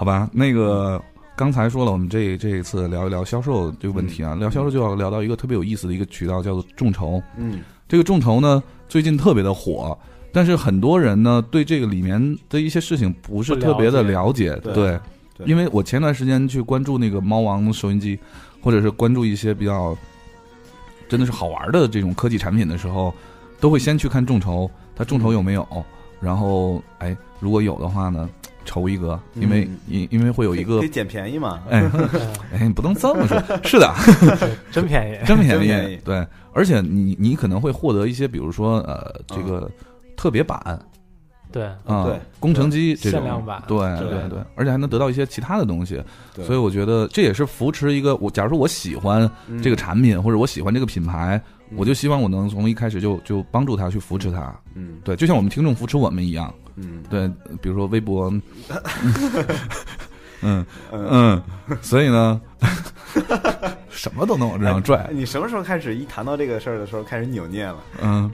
[0.03, 1.01] 好吧，那个
[1.33, 7.23] 刚才说了，我们这这一次聊一聊销售这个问题啊，聊销售就要聊到一个特别有意思的一个渠道，叫做众筹。
[7.37, 7.61] 嗯。
[7.87, 9.97] 这个众筹呢，最近特别的火，
[10.33, 14.99] 但是很多人呢对这个里面的一些事情不是特别的了解，对对，
[15.37, 15.47] 对。
[15.47, 18.19] 因为我前段时间去关注那个猫王收音机，
[18.61, 19.97] 或者是关注一些比较
[21.07, 23.13] 真的是好玩的这种科技产品的时候，
[23.61, 25.65] 都会先去看众筹，它众筹有没有，
[26.19, 28.29] 然后哎，如果有的话呢，
[28.65, 31.61] 筹一个，因为嗯因因为会有一个可以捡便宜嘛？
[31.69, 32.09] 哎嗯
[32.53, 33.93] 哎，你不能这么说， 是的，
[34.71, 35.17] 真便宜。
[35.25, 35.99] 真便宜，便宜。
[36.03, 39.69] 对，而且你你可能会获得一些，比如说呃，这个
[40.15, 40.79] 特别版。
[41.51, 42.19] 对，啊，对。
[42.39, 43.19] 工程机这种。
[43.19, 43.61] 限量版。
[43.67, 44.09] 对对。
[44.09, 46.01] 对对，而且还能得到一些其他的东西，
[46.33, 46.43] 对。
[46.45, 49.61] 所以我觉得这也是扶持一个我，假如说我喜欢嗯。
[49.61, 51.39] 这个产品或者我喜欢这个品牌，
[51.69, 51.77] 嗯。
[51.77, 54.97] 我就希望我能从一开始就就帮助他去扶持他，嗯。
[55.03, 57.27] 对，就像我们听众扶持我们一样，嗯对，
[57.61, 58.41] 比如说微博，嗯
[60.41, 60.65] 嗯。
[60.91, 61.43] 嗯，
[61.81, 62.39] 所以呢，
[63.89, 67.77] 什么都能往这上拽哎，你什么时候开始一谈到这个事儿的时候开始扭捏了？
[68.01, 68.31] 嗯，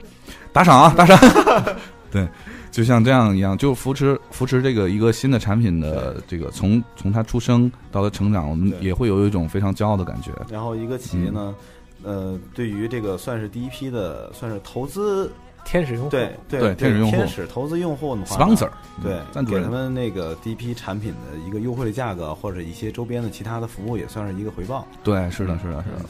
[0.52, 1.18] 打赏啊，打赏。
[2.10, 2.28] 对，
[2.72, 10.32] 就像这样一样，就扶持扶持这个一个新的产品的这个从从它出生到它成长，我们也会有一种非常骄傲的感觉。
[10.50, 11.54] 然后一个企业呢，
[12.02, 15.30] 嗯呃，对于这个算是第一批的，算是投资，
[15.70, 18.68] 天使用户，对对对天使用户天使投资用户的话呢 sponsor，
[19.00, 24.84] 对嗯，赞助给他，们那个第一批产品的一个优惠的价格，或者一些周边的其他的服务，也算是一个回报。
[25.04, 26.08] 对，是的，是的，是的。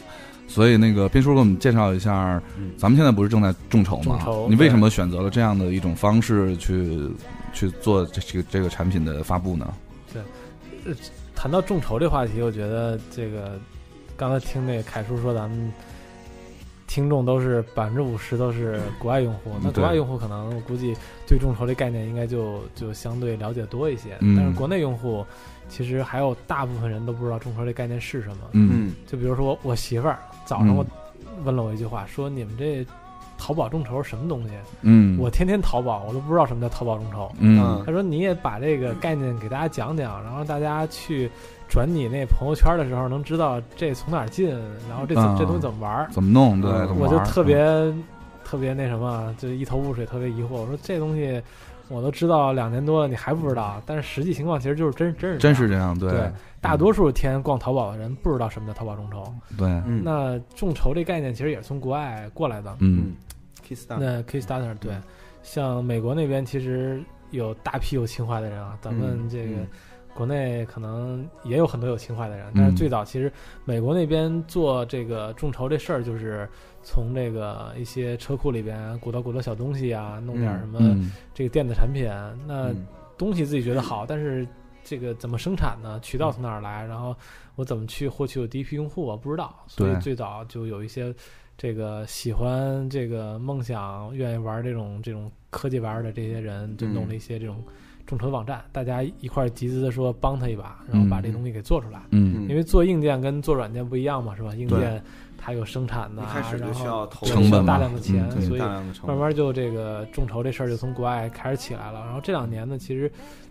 [0.49, 4.19] 所以那个斌叔给我们介绍一下，嗯咱们现在不是正在众筹吗？
[4.49, 7.07] 你为什么选择了这样的一种方式去
[7.53, 9.75] 去做这这个这个产品的发布呢？
[10.13, 10.95] 对
[11.37, 13.61] 谈到众筹这话题，我觉得这个
[14.17, 15.73] 刚才听那个凯叔说，咱们
[16.91, 20.93] 听众都是百分之五十都是国外用户，那国外用户可能我估计
[21.25, 24.35] 对众筹这概念应该就就相对了解多一些，嗯。
[24.37, 25.25] 但是国内用户
[25.69, 28.39] 其实还有大部分人都不知道众筹这概念是什么。
[28.55, 28.93] 嗯。
[29.07, 30.79] 就比如说我我媳妇儿早上嗯。
[30.79, 30.87] 我
[31.45, 32.85] 问了我一句话，说你们这
[33.39, 34.55] 淘宝众筹是什么东西？
[34.83, 37.31] 嗯，我天天淘宝，我都不知道什么叫淘宝众筹。
[37.39, 37.85] 嗯。
[37.87, 41.31] 他说你也把这个概念给大家讲讲，然后大家去
[41.71, 44.51] 转你那朋友圈的时候能知道这从哪儿进，
[44.89, 46.09] 然后这这东西怎么玩儿。
[46.11, 46.61] 怎么弄？
[46.61, 47.65] 对，我就特别
[48.45, 50.49] 特别那什么，就一头雾水，特别疑惑。
[50.51, 51.41] 我说这东西
[51.89, 59.33] 我都知道两年多了，你还不知道，但是实际情况其实就是真真是真这样是这样，对对大多数天逛淘宝的人不知道什么叫淘宝众筹。
[59.57, 62.77] 对，嗯那众筹这概念其实也是从国外过来的。
[62.81, 63.15] 嗯
[63.67, 64.93] ，Kickstarter，那 Kickstarter 对，
[65.43, 69.67] 像美国那边其实有大批有情怀的人啊，咱们嗯这个嗯
[70.21, 73.33] 国内可能也有很多有情怀的人，但是嗯最早其实
[73.65, 76.47] 美国那边做这个众筹这事儿，就是
[76.83, 82.05] 从这个一些车库里边鼓捣鼓捣小东西啊，弄点嗯什么嗯这个电子产品，
[82.47, 84.47] 那嗯东西自己觉得好，但是
[84.85, 85.99] 这个怎么生产呢？
[86.01, 86.85] 渠道从哪儿来？
[86.85, 87.17] 然后
[87.57, 89.03] 我怎么去获取我第一批用户？
[89.03, 91.15] 我不知道，所以最早就有一些
[91.57, 97.65] 这个喜欢这个梦想、愿意玩这种这种科技玩的这些人，就弄了一些这种
[98.11, 102.01] 众筹网站，大家一块儿集资的说帮他一把，然后把这东西给做出来。
[102.11, 104.53] 嗯因为做硬件跟做软件不一样嘛，是吧？
[104.53, 105.01] 硬件
[105.39, 108.61] 它有生产的啊，开始就然后需要投对成本嘛需要大量的钱，嗯所以
[109.07, 112.01] 慢，慢就这个众筹这事儿就从国外开始起来了。
[112.01, 113.09] 然后这两年呢，其实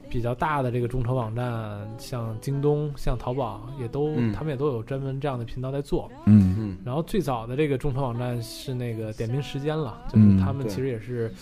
[0.09, 6.11] 比较大的这个众筹网站，像京东、像淘宝，也都、嗯他们也都有专门这样的频道在做。
[6.25, 11.33] 嗯嗯然后最早的这个众筹网站是那个点名时间了，就是他们其实也是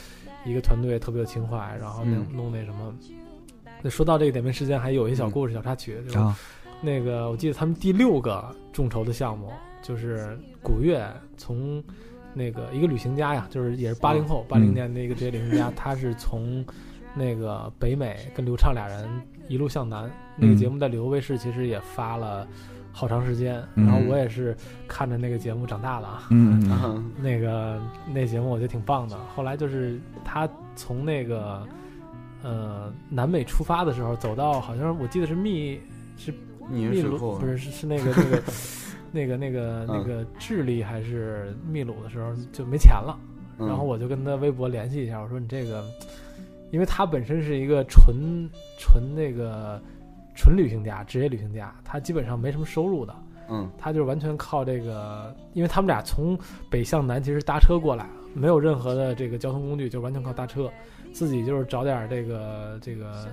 [0.48, 2.36] 一个团队特别有情怀，然后弄嗯。
[2.36, 2.96] 弄那什么。
[3.82, 6.36] 那说到这个点名时间，还有一小故事、小插曲，就是啊。
[6.82, 11.84] 那个我记得他们第六个众筹的项目就是古月从
[12.34, 14.74] 那个一个旅行家呀，就是也是八零后八零、嗯。
[14.74, 16.66] 年的一个职业旅行家，他是从
[17.16, 19.10] 那个北美跟刘畅俩人
[19.48, 20.10] 一路向南。
[20.36, 22.48] 那个节目在旅游卫视其实也发了
[22.98, 23.86] 好长时间，嗯。
[23.86, 26.24] 然后我也是看着那个节目长大的啊。
[26.32, 27.80] 嗯 那个
[28.12, 29.16] 那节目我觉得挺棒的。
[29.36, 31.62] 后来就是他从那个
[32.42, 35.80] 呃南美出发的时候，走到好像我记得是密
[36.18, 36.34] 是
[36.72, 38.44] 秘鲁不是是是那个那个
[39.14, 43.16] 那个那个那嗯个智利还是秘鲁的时候就没钱了，
[43.60, 43.68] 嗯。
[43.68, 45.84] 然后我就跟他微博联系一下，我说你这个，
[46.72, 49.80] 因为他本身是一个纯纯那个
[50.38, 53.14] 纯旅行家，职业旅行家，他基本上没什么收入的。
[53.50, 56.38] 嗯他就是完全靠这个，因为他们俩从
[56.70, 60.70] 北向南其实搭车过来，没有任何的这个交通工具，就完全靠搭车，
[61.14, 63.30] 自己就是找点这个这个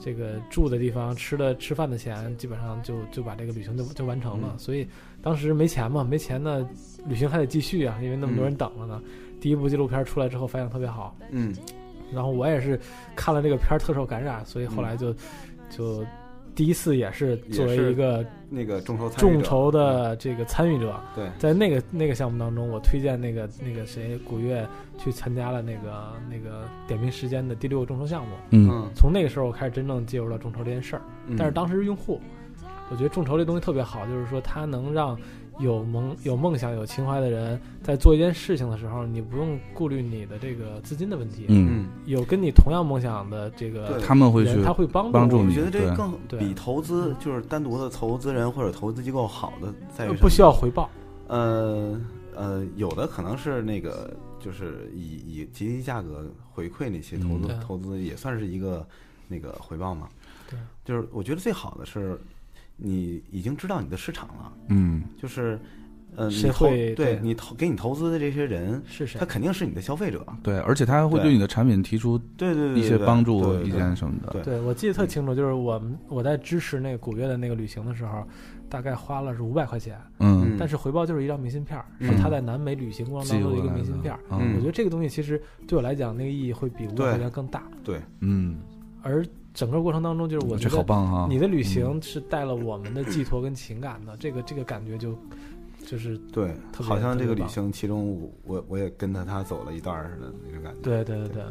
[0.00, 4.50] 这个住的地方、吃的吃饭的钱，基本上就就把这个旅行就就完成了。
[4.52, 4.86] 嗯所以
[5.20, 6.64] 当时没钱嘛，没钱呢，
[7.04, 9.02] 旅行还得继续啊，因为那么多人等着呢。
[9.40, 11.52] 第一部纪录片出来之后反响特别好，嗯
[12.12, 12.78] 然后我也是
[13.16, 15.12] 看了这个片儿特受感染，所以后来就、
[15.68, 16.04] 就
[16.54, 24.66] 第一次也是作为一个那个众筹参与者众筹的这个参与者，对在那个那个项目当中，我推荐那个那个谁古月
[24.98, 28.36] 去参加了那个那个点评时间的第六个众筹项目。
[28.50, 31.02] 嗯嗯，从那个时候我开始真正介入到众筹这件事儿。
[31.26, 32.20] 嗯但是当时是用户，
[32.90, 35.18] 我觉得众筹这东西特别好，就是说它能让
[35.58, 41.46] 有梦有梦想、有情怀的人在做一件事情的时候，你不用顾虑你的这个资金的问题。
[41.48, 50.90] 嗯，嗯，有跟你同样梦想的这个他们会去，他会帮助帮助你我觉得这对更对比投资就是单独的投资人或者投资机构好的在于不需要回报。
[51.28, 52.00] 呃
[52.34, 58.86] 呃，有的可能是那个，就是以以极低价格回馈那些投资、嗯投资，也算是一个
[59.28, 60.08] 那个回报嘛。
[60.50, 62.18] 对，就是我觉得最好的是，
[62.82, 65.02] 你已经知道你的市场了，嗯。
[65.16, 65.58] 就是
[66.14, 67.20] 呃，你谁投会对对。
[67.22, 69.18] 你投给你投资的这些人，是谁？
[69.18, 69.24] 他？
[69.24, 70.26] 肯定是你的消费者。
[70.42, 72.54] 对，而且他还会对对你的产品提出对。
[72.54, 74.32] 对对，一些对帮助意对对见什么的。
[74.32, 74.42] 对。
[74.42, 78.26] 对，我记得特清楚，就是我们我在支持那个古月的那个旅行的时候，
[78.68, 82.10] 大概花了是五百块钱，嗯，但是回报就是一张明信片儿，嗯。
[82.12, 84.20] 是他在南美旅行过程当中的一个明信片儿。
[84.30, 84.56] 嗯。
[84.56, 87.62] 我觉得这个东西其实对我来讲，那个意义会比五百对块钱更大。
[87.82, 88.58] 对，嗯，
[89.02, 89.24] 而
[89.54, 91.26] 整个过程当中，就是我觉得好得棒啊！
[91.28, 95.16] 你的旅行是带了我们的寄托跟情感的，这个这个感觉就
[95.86, 100.80] 就是对，好像这个旅行其中我我我也跟着他走了一段似的那种感觉。
[100.82, 101.42] 对对对对。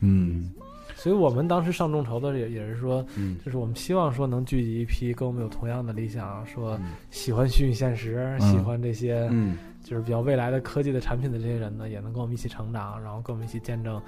[0.00, 0.52] 嗯
[0.96, 14.00] 所以我们当时上众筹的也也是说，嗯就是我们希望说能聚集一批跟我们有同样的理想，说嗯喜欢虚拟现实，嗯喜欢这些嗯就是比较未来的科技的产品的这些人呢，也能跟我们一起成长，然后跟我们一起见证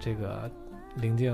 [0.00, 0.50] 这个
[0.96, 1.32] 临近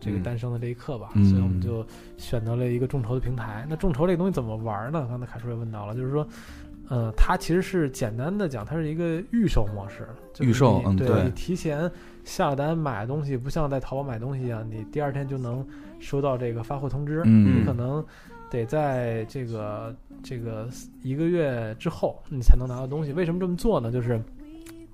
[0.00, 1.10] 这个嗯诞生的这一刻吧。
[1.14, 1.86] 嗯所以我们就
[2.16, 3.66] 选择了一个众筹的平台。
[3.68, 5.06] 那众筹这个东西怎么玩呢？
[5.08, 6.26] 刚才凯叔也问到了，就是说。
[6.90, 10.06] 呃，它其实是简单的讲，它是一个预售模式。
[10.34, 11.90] 就是预售你对嗯对你提前
[12.24, 15.66] 下单买东西，不像在淘宝买东西一样，你第二天就能
[15.98, 17.22] 收到这个发货通知。
[17.24, 18.04] 嗯你可能
[18.50, 20.68] 得在这个这个
[21.00, 23.14] 一个月之后，你才能拿到东西。
[23.14, 23.90] 为什么这么做呢？
[23.90, 24.22] 就是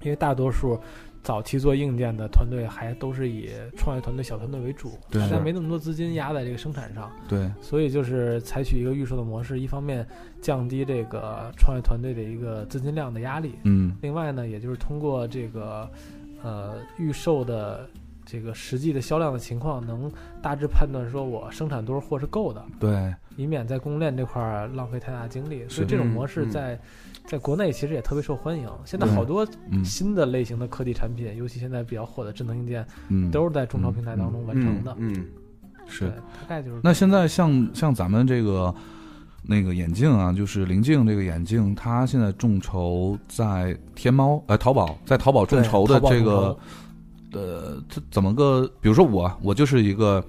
[0.02, 0.78] 因为大多数
[1.22, 5.30] 早期做硬件的团队还都是以创业团队、小团队为主，对是。
[5.30, 10.06] 大家没那么多资金压在这个生产上，对，所以就是采取一个预售的模式，一方面
[10.40, 13.94] 降低这个创业团队的一个资金量的压力，嗯。
[14.00, 15.90] 另外呢，也就是通过这个
[16.42, 17.88] 呃预售的
[18.24, 20.10] 这个实际的销量的情况，能
[20.40, 25.68] 大致判断说我生产多少货是够的，对，以免在供应链这块儿浪费太大精力。
[25.68, 26.50] 所以这种嗯模式嗯。
[26.50, 26.80] 在、
[27.30, 28.68] 在国内其实也特别受欢迎。
[28.84, 34.92] 现在好多嗯新的类型的科技产品，尤其现在比较火的智能硬件，嗯，都是在众筹平台当中完成的。
[34.98, 35.28] 嗯，
[35.86, 38.74] 是，大概就是那现在像像咱们这个
[39.44, 46.58] 那个眼镜啊，就是灵镜这个眼镜，它现在众筹在天猫呃淘宝，在淘宝众筹的这个
[47.30, 48.68] 呃，这怎么个？
[48.80, 50.20] 比如说我我就是一个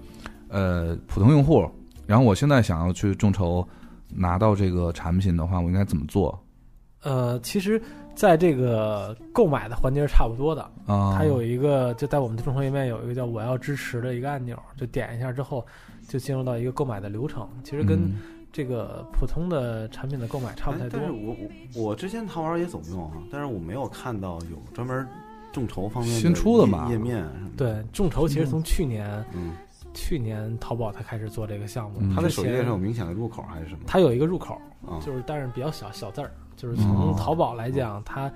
[0.50, 1.68] 呃普通用户，
[2.06, 3.68] 然后我现在想要去众筹
[4.08, 6.40] 拿到这个产品的话，我应该怎么做
[7.04, 7.82] 呃，其实
[8.16, 10.62] 在这个购买的环节是差不多的。
[10.86, 11.16] 啊？
[11.18, 15.66] 它有一个就在我们的众筹页面有一个叫“我要支持”的一个按钮，就点一下之后，
[16.08, 17.48] 就进入到一个购买的流程。
[17.64, 18.18] 其实跟嗯
[18.52, 21.06] 这个普通的产品的购买差不太多哎但。
[21.06, 21.36] 是我
[21.74, 25.08] 我我之前淘宝也总用啊，但是我没有看到有专门
[25.54, 27.26] 众筹方面新出的页吧页面。
[27.56, 29.54] 对，众筹其实从去年、嗯，
[29.94, 32.00] 去年淘宝才开始做这个项目。
[32.02, 33.80] 嗯它的首页上有明显的入口还是什么？
[33.88, 36.78] 它有一个入口，啊，就是但是比较小小字儿，就是哦。
[36.84, 38.32] 从淘宝来讲，它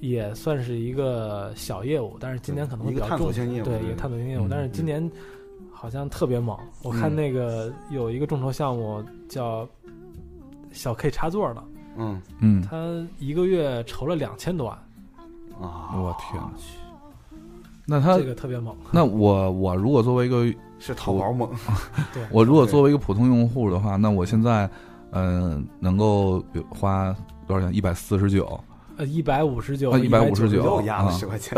[0.00, 3.32] 也算是一个小业务，但是今年可能比较重。
[3.32, 4.44] 对，一个探索性业务。
[4.44, 5.10] 嗯但是今年
[5.72, 7.16] 好像特别猛，我看嗯。
[7.16, 9.68] 那个有一个众筹项目叫
[10.72, 11.64] 小 K 插座的，
[11.96, 12.22] 嗯。
[12.40, 14.76] 嗯，他一个月筹了两千多万，
[15.60, 16.42] 啊，我天
[17.88, 18.74] 那他这个特别猛。
[18.90, 21.48] 那我我如果作为一个是淘宝猛，
[22.12, 24.68] 对，我如果作为一个普通用户的话，那我现在
[25.16, 27.14] 嗯、呃能够比如花
[27.46, 27.74] 多少钱？
[27.74, 28.58] 一百四十九，
[28.96, 31.56] 呃一百五十九，一百五十九又压了啊十块钱。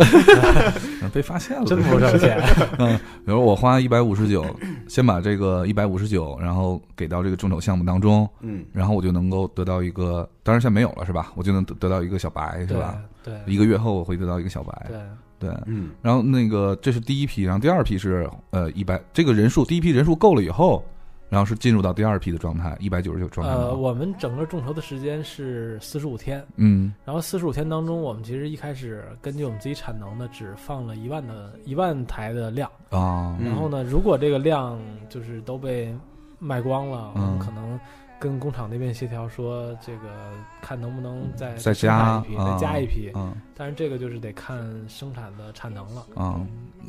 [1.03, 2.39] 嗯 被发现了，真不挣钱。
[2.79, 4.45] 嗯比如我花一百五十九，
[4.89, 11.33] 先把这个一百五十九，然后给到这个众筹项目当中，嗯然后我就能够得到一个，当然现在没有了是吧？
[11.35, 12.99] 我就能得得到一个小白是吧？
[13.25, 15.57] 对一个月后我会得到一个小白，对，对。
[15.67, 20.85] 嗯然后那个这是第一批，然后第二批是呃一百，这个人数第一批人数够了以后，
[21.29, 23.53] 然后是进入到第二批的状态，一百九十九状态。
[23.53, 32.71] 呃，我们整个众筹的时间是四十五天，嗯然后四十五天当中，我们其实一开始根据我们自己产能呢，只放了一万的一万台的量。
[32.91, 34.79] 啊嗯然后呢，如果这个量
[35.11, 35.95] 就是都被
[36.39, 37.79] 卖光了，我们嗯可能
[38.19, 40.33] 跟工厂那边协调说，这个
[40.63, 43.13] 看能不能再再加一批，啊再加一批。
[43.15, 46.07] 嗯但是这个就是得看生产的产能了。
[46.15, 46.41] 啊，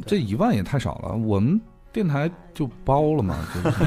[0.05, 1.59] 这一万也太少了，我们
[1.91, 3.77] 电台就包了嘛， 就是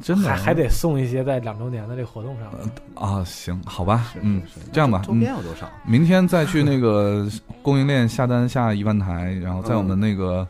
[0.00, 2.52] 真的还还得送一些在两周年的这个活动上。
[2.94, 4.42] 啊，行，好吧，是嗯，
[4.72, 5.68] 这样吧周边有多少？
[5.84, 7.26] 明天再去那个
[7.62, 10.46] 供应链下单下一万台，然后在我们那个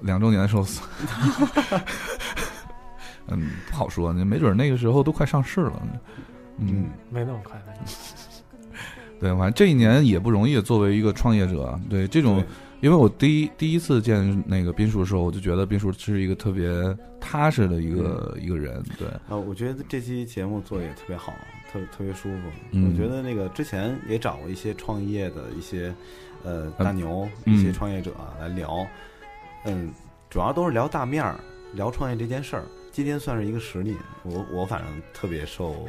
[0.00, 0.64] 两周年的时候，
[3.28, 5.72] 嗯，不好说，没准那个时候都快上市了。
[6.58, 7.92] 嗯，没那么快，没那么快
[9.20, 12.42] 对，反正这一年也不容易，作为一个创业者，对这种，
[12.80, 16.70] 因为我第一第一次见那个斌叔的时候，我就觉得斌叔是一个特别
[17.20, 21.32] 踏实的一个、一个人，对，啊，我觉得这期节目做的也特别好，
[21.72, 22.42] 特特别舒服。
[22.72, 25.94] 嗯我觉得那个之前也找过一些创业的一些
[26.44, 28.86] 呃嗯大牛、嗯一些创业者来聊，
[29.64, 29.90] 嗯，
[30.28, 31.40] 主要都是聊大面儿，
[31.72, 32.64] 聊创业这件事儿。
[32.92, 35.86] 今天算是一个实例，我我反正特别受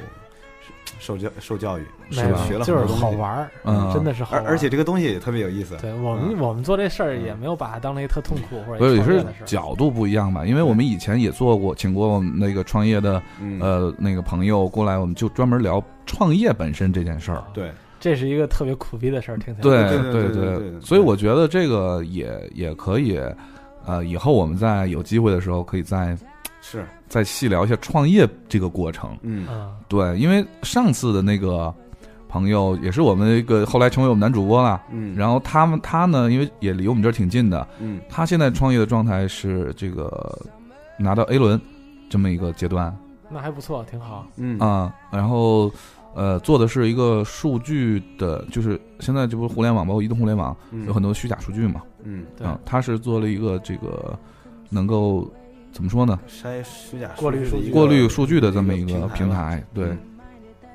[1.00, 2.86] 受教受教育，没有是吧学了就是。
[2.86, 4.46] 好玩儿，嗯真的是好玩。
[4.46, 5.76] 而而且这个东西也特别有意思。
[5.78, 9.46] 对我们、嗯我们做这事儿也嗯没有把它当成一个特痛苦或者不是也是。
[9.46, 10.46] 角度不一样吧？
[10.46, 17.44] 因为我们以前也做过，请过我们那个创业的嗯，呃那个朋友过来，我们就专门聊创业本身这件事儿。
[17.54, 19.64] 对，这是一个特别苦逼的事儿，听起来。
[19.64, 23.20] 对对对对对对对所以我觉得这个也也可以，
[23.86, 26.18] 呃，以后我们在有机会的时候，可以再
[26.70, 29.18] 是，再细聊一下创业这个过程。
[29.22, 29.48] 嗯。
[29.50, 31.74] 嗯，对，因为上次的那个
[32.28, 38.02] 朋友也是我们一个后来成为我们男主播了，嗯，然后他们他呢，因为也离我们这儿挺近的，嗯。
[38.10, 40.38] 他现在创业的状态是这个
[40.98, 41.60] 拿到 A 轮
[42.10, 42.94] 这么一个阶段。
[43.30, 44.26] 那还不错，挺好。
[44.36, 44.60] 嗯。
[44.60, 45.72] 啊，然后。
[46.16, 50.88] 呃，做的是一个数据的，就是现在这不是互联网，包括移动互联网，嗯。
[50.88, 51.84] 有很多虚假数据嘛。
[52.04, 52.26] 嗯。
[52.36, 54.18] 对啊，他是做了一个这个
[54.72, 55.32] 能够
[55.72, 56.20] 怎么说呢？
[56.28, 59.96] 筛虚假过滤数据过滤数据的这么一个平台，对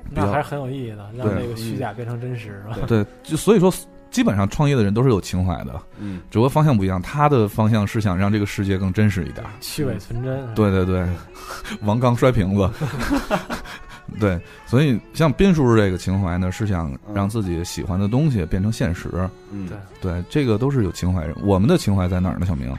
[0.09, 2.85] 那还是很有意义的，让那个虚假变成真实，是吧？
[2.87, 3.73] 对，就所以说，
[4.11, 7.01] 基本上创业的人都是有情怀的，嗯只不过方向不一样。
[7.01, 9.43] 他的方向是想让这个世界更真实一点。
[9.59, 10.53] 去伪存真。
[10.53, 11.07] 对对对，
[11.81, 12.69] 王刚摔瓶子。
[14.19, 19.09] 对，所以像斌叔叔这个情怀呢，是想让自己喜欢的东西变成现实。
[19.49, 21.33] 嗯，对对，这个都是有情怀人。
[21.41, 22.45] 我们的情怀在哪儿呢？
[22.45, 22.69] 小明，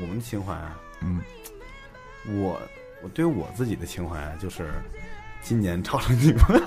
[0.00, 1.20] 我们的情怀啊，嗯，
[2.42, 2.60] 我
[3.02, 4.70] 我对我自己的情怀啊，就是
[5.42, 6.62] 今年超成女朋友。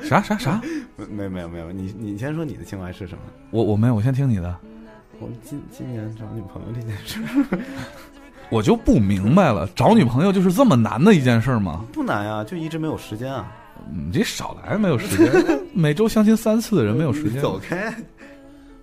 [0.00, 0.60] 啥啥啥？
[1.10, 3.22] 没没有没有，你你先说你的情怀是什么？
[3.50, 4.56] 我我没有，我先听你的。
[5.20, 7.20] 我今今年找女朋友这件事
[8.50, 11.84] 我就不明白了，找女朋友就是这么难的一件事儿吗？
[11.92, 13.52] 不难呀，就一直没有时间啊。
[13.90, 17.42] 你这少来，没有时间， 每周相亲三次的人没有时间。
[17.42, 17.92] 走开！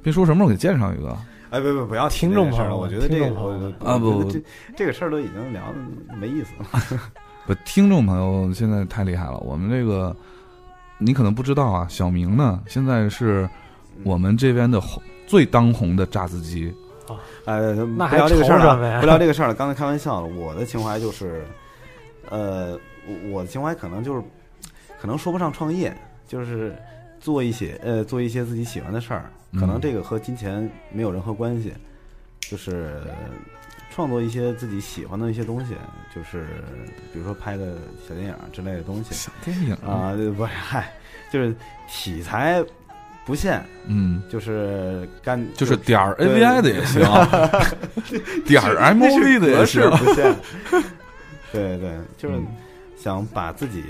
[0.04, 1.18] 别说什么时候给介绍一个，
[1.56, 4.44] 哎，不不不要听众这个事了，朋友我觉得这个朋友啊不我觉得这
[4.76, 7.00] 这个事儿都已经聊的没意思了。
[7.48, 9.38] 不，听众朋友现在太厉害了。
[9.38, 10.14] 我们这个
[10.98, 13.50] 你可能不知道啊，小明呢现在是
[14.04, 16.74] 我们这边的红最当红的炸子鸡。
[17.46, 19.54] 呃，那还不聊这个事儿了，不聊这个事儿了。
[19.54, 21.46] 刚才开玩笑了，我的情怀就是，
[22.30, 22.78] 呃，
[23.08, 24.24] 我我的情怀可能就是，
[25.00, 25.96] 可能说不上创业，
[26.28, 26.76] 就是
[27.20, 31.74] 做一些呃做一些自己喜欢的事儿，可能嗯这个和金钱没有任何关系，
[32.40, 33.02] 就是
[33.94, 35.74] 创作一些自己喜欢的一些东西，
[36.14, 36.48] 就是
[37.14, 37.76] 比如说拍个
[38.08, 40.92] 小电影之类的东西小电影，啊，不是，嗨，
[41.32, 41.56] 就是
[41.88, 42.64] 题材
[43.26, 47.02] 不限，嗯，就是干就是点儿对 AVI 的也行，
[48.46, 49.98] 点儿那是 MOV 的也格式行。
[49.98, 50.36] 不限。
[51.52, 52.46] 对对，就是嗯
[52.98, 53.84] 想把自己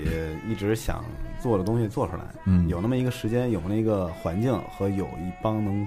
[0.48, 1.04] 一直想
[1.46, 5.86] 做的东西做出来，嗯，有那么一个时间，有那么一个环境和有一帮能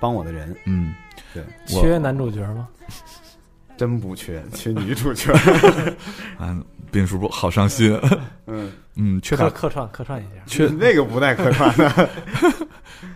[0.00, 0.94] 帮我的人，嗯，
[1.34, 2.66] 对，缺男主角吗？
[3.76, 5.32] 真不缺，缺女主角。
[6.38, 6.58] 啊，
[6.90, 7.98] 斌叔好伤心。
[8.46, 12.10] 嗯，嗯，缺点客客串客串一下，缺那个不带客串的，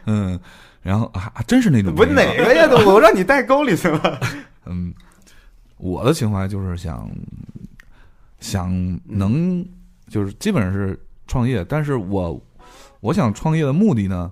[0.04, 0.38] 嗯，
[0.82, 2.66] 然后啊，还真是那种不是哪个呀？
[2.68, 4.20] 都我让你带沟里去了。
[4.66, 4.92] 嗯，
[5.78, 7.10] 我的情怀就是想
[8.40, 8.70] 想
[9.04, 9.66] 能
[10.08, 10.98] 就是基本上是
[11.34, 12.40] 创业，但是我
[13.00, 14.30] 我想创业的目的呢，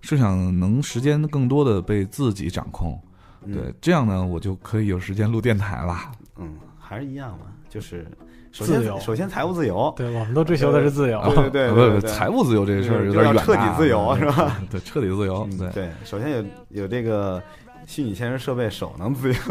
[0.00, 2.98] 是想能时间更多的被自己掌控，
[3.44, 5.94] 对，这样呢，我就可以有时间录电台了。
[6.38, 8.06] 嗯，还是一样嘛，就是
[8.50, 11.20] 首自由先首先财务自由，对，我们都追求的是自由。
[11.26, 14.58] 对对对啊不不，对对财务自由这个事儿有点远大，彻底自由啊是吧？
[14.70, 16.44] 对，彻底自由，对，嗯对，首先有
[16.84, 17.42] 有这个
[17.86, 19.36] 虚拟现实设备，手能自由。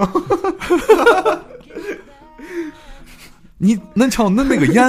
[3.60, 4.84] 你那瞧那那个烟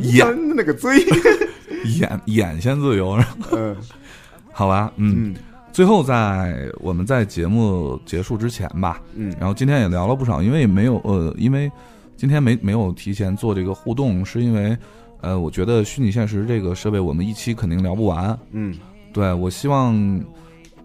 [0.00, 1.04] 眼那个嘴，
[1.98, 3.18] 眼眼先自由，
[3.52, 3.76] 嗯。
[4.52, 5.36] 好吧，嗯，嗯。
[5.72, 9.34] 最后在我们在节目结束之前吧，嗯。
[9.38, 11.70] 然后今天也聊了不少，因为没有呃，因为
[12.16, 14.76] 今天没没有提前做这个互动，是因为
[15.20, 18.36] 呃，我觉得虚拟现实这个设备我们一期肯定聊不完。
[18.50, 18.76] 嗯。
[19.12, 20.20] 对我希望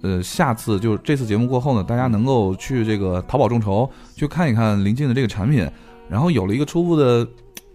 [0.01, 5.67] 呃下次就是这次节目过后呢，大家能够去这个淘宝众筹去看一看临近的这个产品，
[6.09, 7.27] 然后有了一个初步的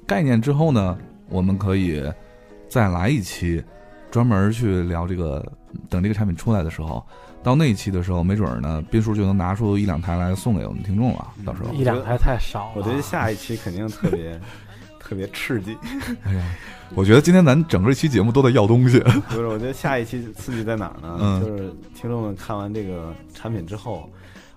[0.07, 0.97] 概念之后呢，
[1.31, 2.03] 我们可以
[2.69, 3.63] 再来一期
[4.11, 5.41] 专门去聊这个，
[5.89, 7.03] 等这个产品出来的时候。
[7.43, 11.29] 到那一期的时候，没准儿呢，斌叔就能拿出一两台来送给我们听众了。
[11.47, 12.73] 到时候，一两台太少了。
[12.77, 14.39] 我觉得下一期肯定特别
[15.01, 15.75] 特别刺激。
[16.25, 16.55] 哎呀，
[16.95, 19.01] 我觉得今天咱整个一期节目都在要东西。
[19.01, 21.17] 不是，我觉得下一期刺激在哪儿呢？
[21.19, 24.07] 嗯就是听众们看完这个产品之后，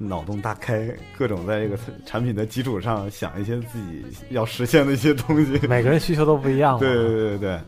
[0.08, 5.60] 脑洞大开，各种在这个产品的基础上想一些自己要实现的一些东西。
[5.68, 6.78] 每个人需求都不一样。
[6.78, 7.60] 对对对对对，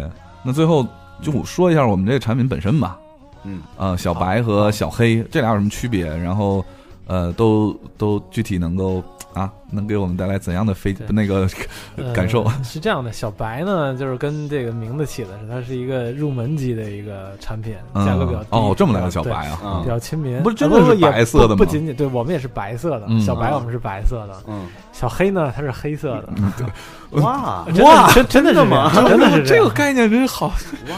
[0.00, 0.10] 对，
[0.44, 0.86] 那最后
[1.20, 2.98] 就说一下我们这个产品本身吧。
[3.44, 6.04] 嗯，呃，小白和小黑这俩有什么区别？
[6.06, 6.64] 然后，
[7.06, 9.02] 呃，都都具体能够
[9.32, 11.48] 啊，能给我们带来怎样的飞那个
[11.96, 12.46] 呃 感受？
[12.62, 18.06] 是这样的，小白呢，就是跟这个名字起的是，它是一个入门级的一个产品，嗯。
[18.06, 18.48] 价格比较低。
[18.50, 19.58] 哦，这么来的小白啊。
[19.64, 23.20] 啊比较亲民，不是真的是白色的吗不不仅仅对我们也是白色的，嗯。
[23.20, 29.64] 小白我们是白色的，嗯，小黑呢它是黑色的，哇，哇真真的是这样真的是这样。
[29.64, 30.52] 个概念真好。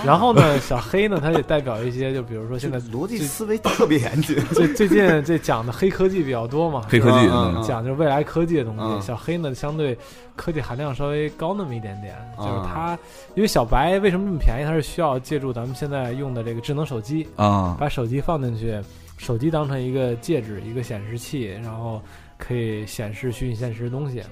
[0.04, 4.36] 然后呢，小黑呢，它也代表一些，就比如说现在逻辑思维特别严谨。
[4.52, 7.28] 最最近这讲的黑科技比较多嘛，黑科技，
[7.66, 8.82] 讲就是未来科技的东西。
[8.82, 9.96] 嗯小黑呢，相对
[10.36, 12.98] 科技含量稍微高那么一点点，嗯就是它，
[13.34, 14.64] 因为小白为什么这么便宜？
[14.64, 18.78] 它是需要借助咱们现在用的这个智能手机，啊，把手机放进去，
[19.16, 22.02] 手机当成一个戒指、一个显示器，然后
[22.36, 24.22] 可以显示虚拟现实的东西。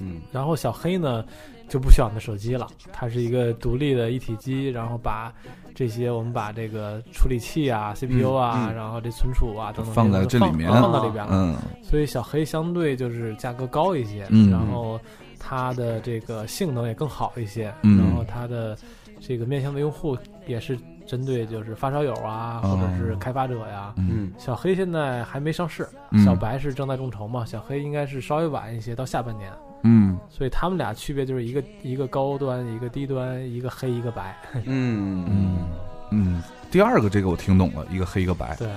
[0.00, 1.24] 嗯然后小黑呢
[1.68, 5.32] 就不需要你的手机了，它是一个独立的一体机，然后把
[5.76, 10.72] 这些我们把这个处理器啊、CPU 啊，嗯然后这存储啊等等放在这里面。
[10.72, 11.30] 放放到里边了。
[11.34, 11.54] 嗯。
[11.82, 14.50] 所以小黑相对就是价格高一些，嗯。
[14.50, 14.98] 然后
[15.38, 17.98] 它的这个性能也更好一些，嗯。
[17.98, 18.74] 然后它的
[19.20, 20.16] 这个面向的用户
[20.46, 22.78] 也是针对就是发烧友啊，哦。
[22.80, 23.94] 或者是开发者呀。
[24.38, 26.24] 小黑现在还没上市，嗯。
[26.24, 29.52] 小白是正在众筹嘛，小黑应该是稍微晚一些，到下半年。
[29.86, 34.36] 嗯所以他们俩区别就是一个一个高端，一个低端，一个黑，一个白。
[34.64, 35.56] 嗯嗯
[36.10, 36.42] 嗯。
[36.70, 38.56] 第二个这个我听懂了，一个黑一个白。
[38.56, 38.68] 对，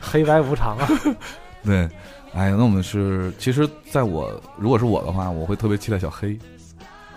[0.00, 0.88] 黑白无常啊。
[1.62, 1.88] 对，
[2.34, 6.36] 哎呀，那我们是，其实在我如果是我的话，我会特别期待小黑。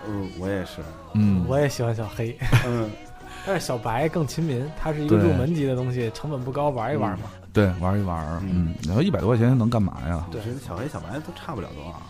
[0.06, 0.80] 嗯，我也是。
[1.14, 2.90] 嗯，我也喜欢小黑，嗯
[3.46, 7.26] 但是小白更亲民，它是一个入门级的东西，成本不高，玩一玩嘛。
[7.52, 10.26] 对，玩一玩，嗯，然后一百多块钱能干嘛呀？
[10.32, 12.02] 我觉得小黑小白都差不了多少，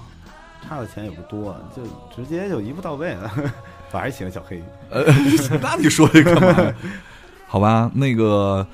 [0.66, 1.82] 差的钱也不多，就
[2.14, 3.30] 直接就一步到位了。
[3.92, 4.60] 我还是喜欢小黑。
[4.90, 5.04] 呃，
[5.62, 6.74] 那你说这干嘛？
[7.46, 8.66] 好吧，那个，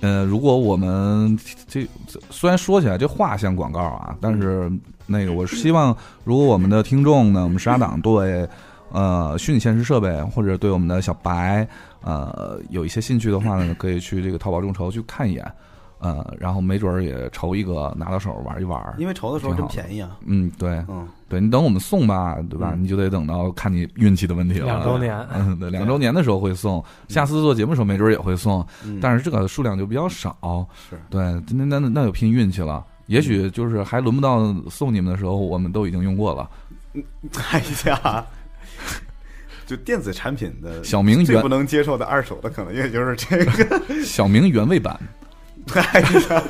[0.00, 1.84] 呃，如果我们这
[2.30, 4.70] 虽然说起来这话像广告啊，但是
[5.06, 8.48] 那个我是希望，如果我们的听众呢，我们沙党对
[8.92, 11.66] 呃虚拟现实设备或者对我们的小白
[12.02, 15.52] 呃有一些兴趣的话呢，可以去这个淘宝众筹去看一眼。
[16.00, 20.16] 呃，然后没准儿也筹一个拿到手玩一玩，因为筹的时候真便宜啊。
[20.26, 22.72] 嗯，对，嗯，对你等我们送吧，对吧？
[22.74, 24.66] 嗯你就得等到看你运气的问题了。
[24.66, 30.66] 两周年，嗯，对，两周年的时候会送，下次做节目的时候没准儿也会送，嗯但是这个数量就比较少。
[30.88, 32.84] 是对，那那那那就拼运气了。
[33.06, 36.50] 也许就是还轮不到送你们的时候，我们都已经用过了。
[37.50, 38.24] 哎呀，
[39.66, 43.80] 就电子产品的小明原最不能接受的二手的，可能也就是这个。
[44.04, 44.98] 小明原味版，
[45.92, 46.42] 哎呀，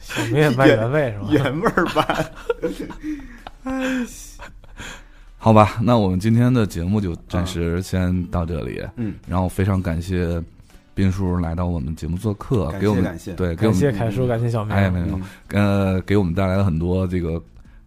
[0.00, 1.26] 小明也卖原味是吧？
[1.30, 2.26] 原味儿版。
[5.38, 5.78] 好吧？
[5.80, 8.82] 那我们今天的节目就暂时先到这里。
[8.96, 10.42] 嗯，然后非常感谢
[10.94, 14.74] 斌叔来到我们节目做客，感谢给我们感谢对给我们感谢凯叔，感谢小明。
[14.76, 17.42] 哎没有呃给我们带来了很多这个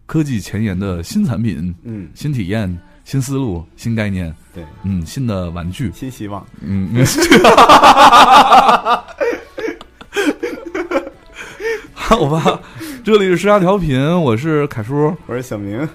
[0.06, 6.44] 科技前沿的新产品、嗯，新体验、新思路、新概念，对，嗯，新的玩具，新希望。
[6.60, 6.90] 嗯，
[11.92, 12.60] 好吧，
[13.04, 15.88] 这里是时差调频，我是凯叔，我是小明，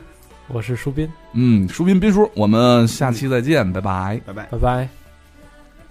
[0.47, 4.21] 我是舒斌，嗯，舒斌斌叔，我们下期再见，拜拜。
[4.25, 4.45] 拜拜。
[4.51, 4.89] 拜拜。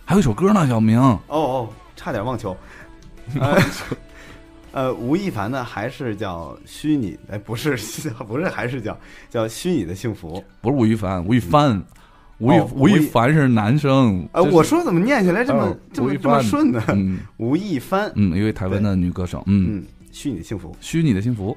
[0.04, 2.56] 还有一首歌呢，小明，哦哦，差点忘球。
[3.38, 3.58] 呃，
[4.72, 7.18] 呃，吴亦凡呢，还是叫虚拟？
[7.30, 7.76] 哎，不是，
[8.26, 8.98] 不是，还是叫
[9.28, 10.42] 叫虚拟的幸福。
[10.60, 11.80] 不是吴亦凡，吴亦凡，
[12.40, 14.26] 吴亦哦吴亦凡是男生。
[14.32, 16.82] 呃，我说怎么念起来这么哦这么这么顺呢？
[16.88, 20.74] 嗯吴亦凡，嗯，一位台湾的女歌手，嗯，嗯，虚拟的幸福。
[20.80, 21.56] 虚拟的幸福。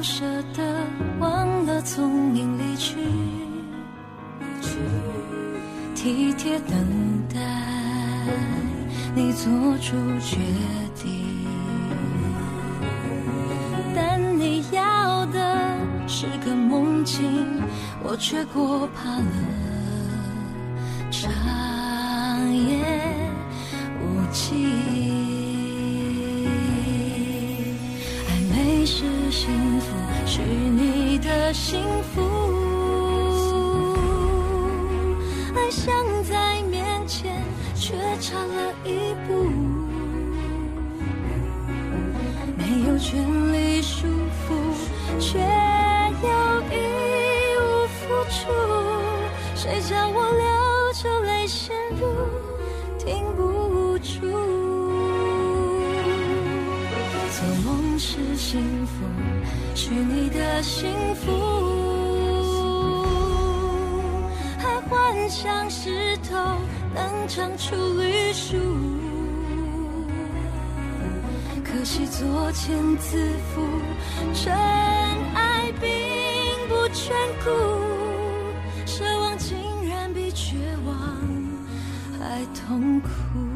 [0.00, 0.24] 不舍
[0.54, 0.62] 得，
[1.18, 2.96] 忘了从你离去，
[5.94, 6.74] 体贴等
[7.28, 7.38] 待
[9.14, 10.38] 你做出决
[10.94, 11.46] 定，
[13.94, 15.76] 但你要的
[16.08, 17.60] 是个梦境，
[18.02, 19.24] 我却过怕了
[72.06, 73.16] 作茧自
[73.54, 73.60] 缚
[74.32, 74.52] 真
[75.34, 75.88] 爱并
[76.68, 77.12] 不眷
[77.44, 77.50] 顾
[78.86, 79.56] 奢望竟
[79.88, 80.56] 然比绝
[80.86, 80.96] 望
[82.18, 83.49] 还痛苦。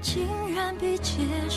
[0.00, 1.47] 竟然比结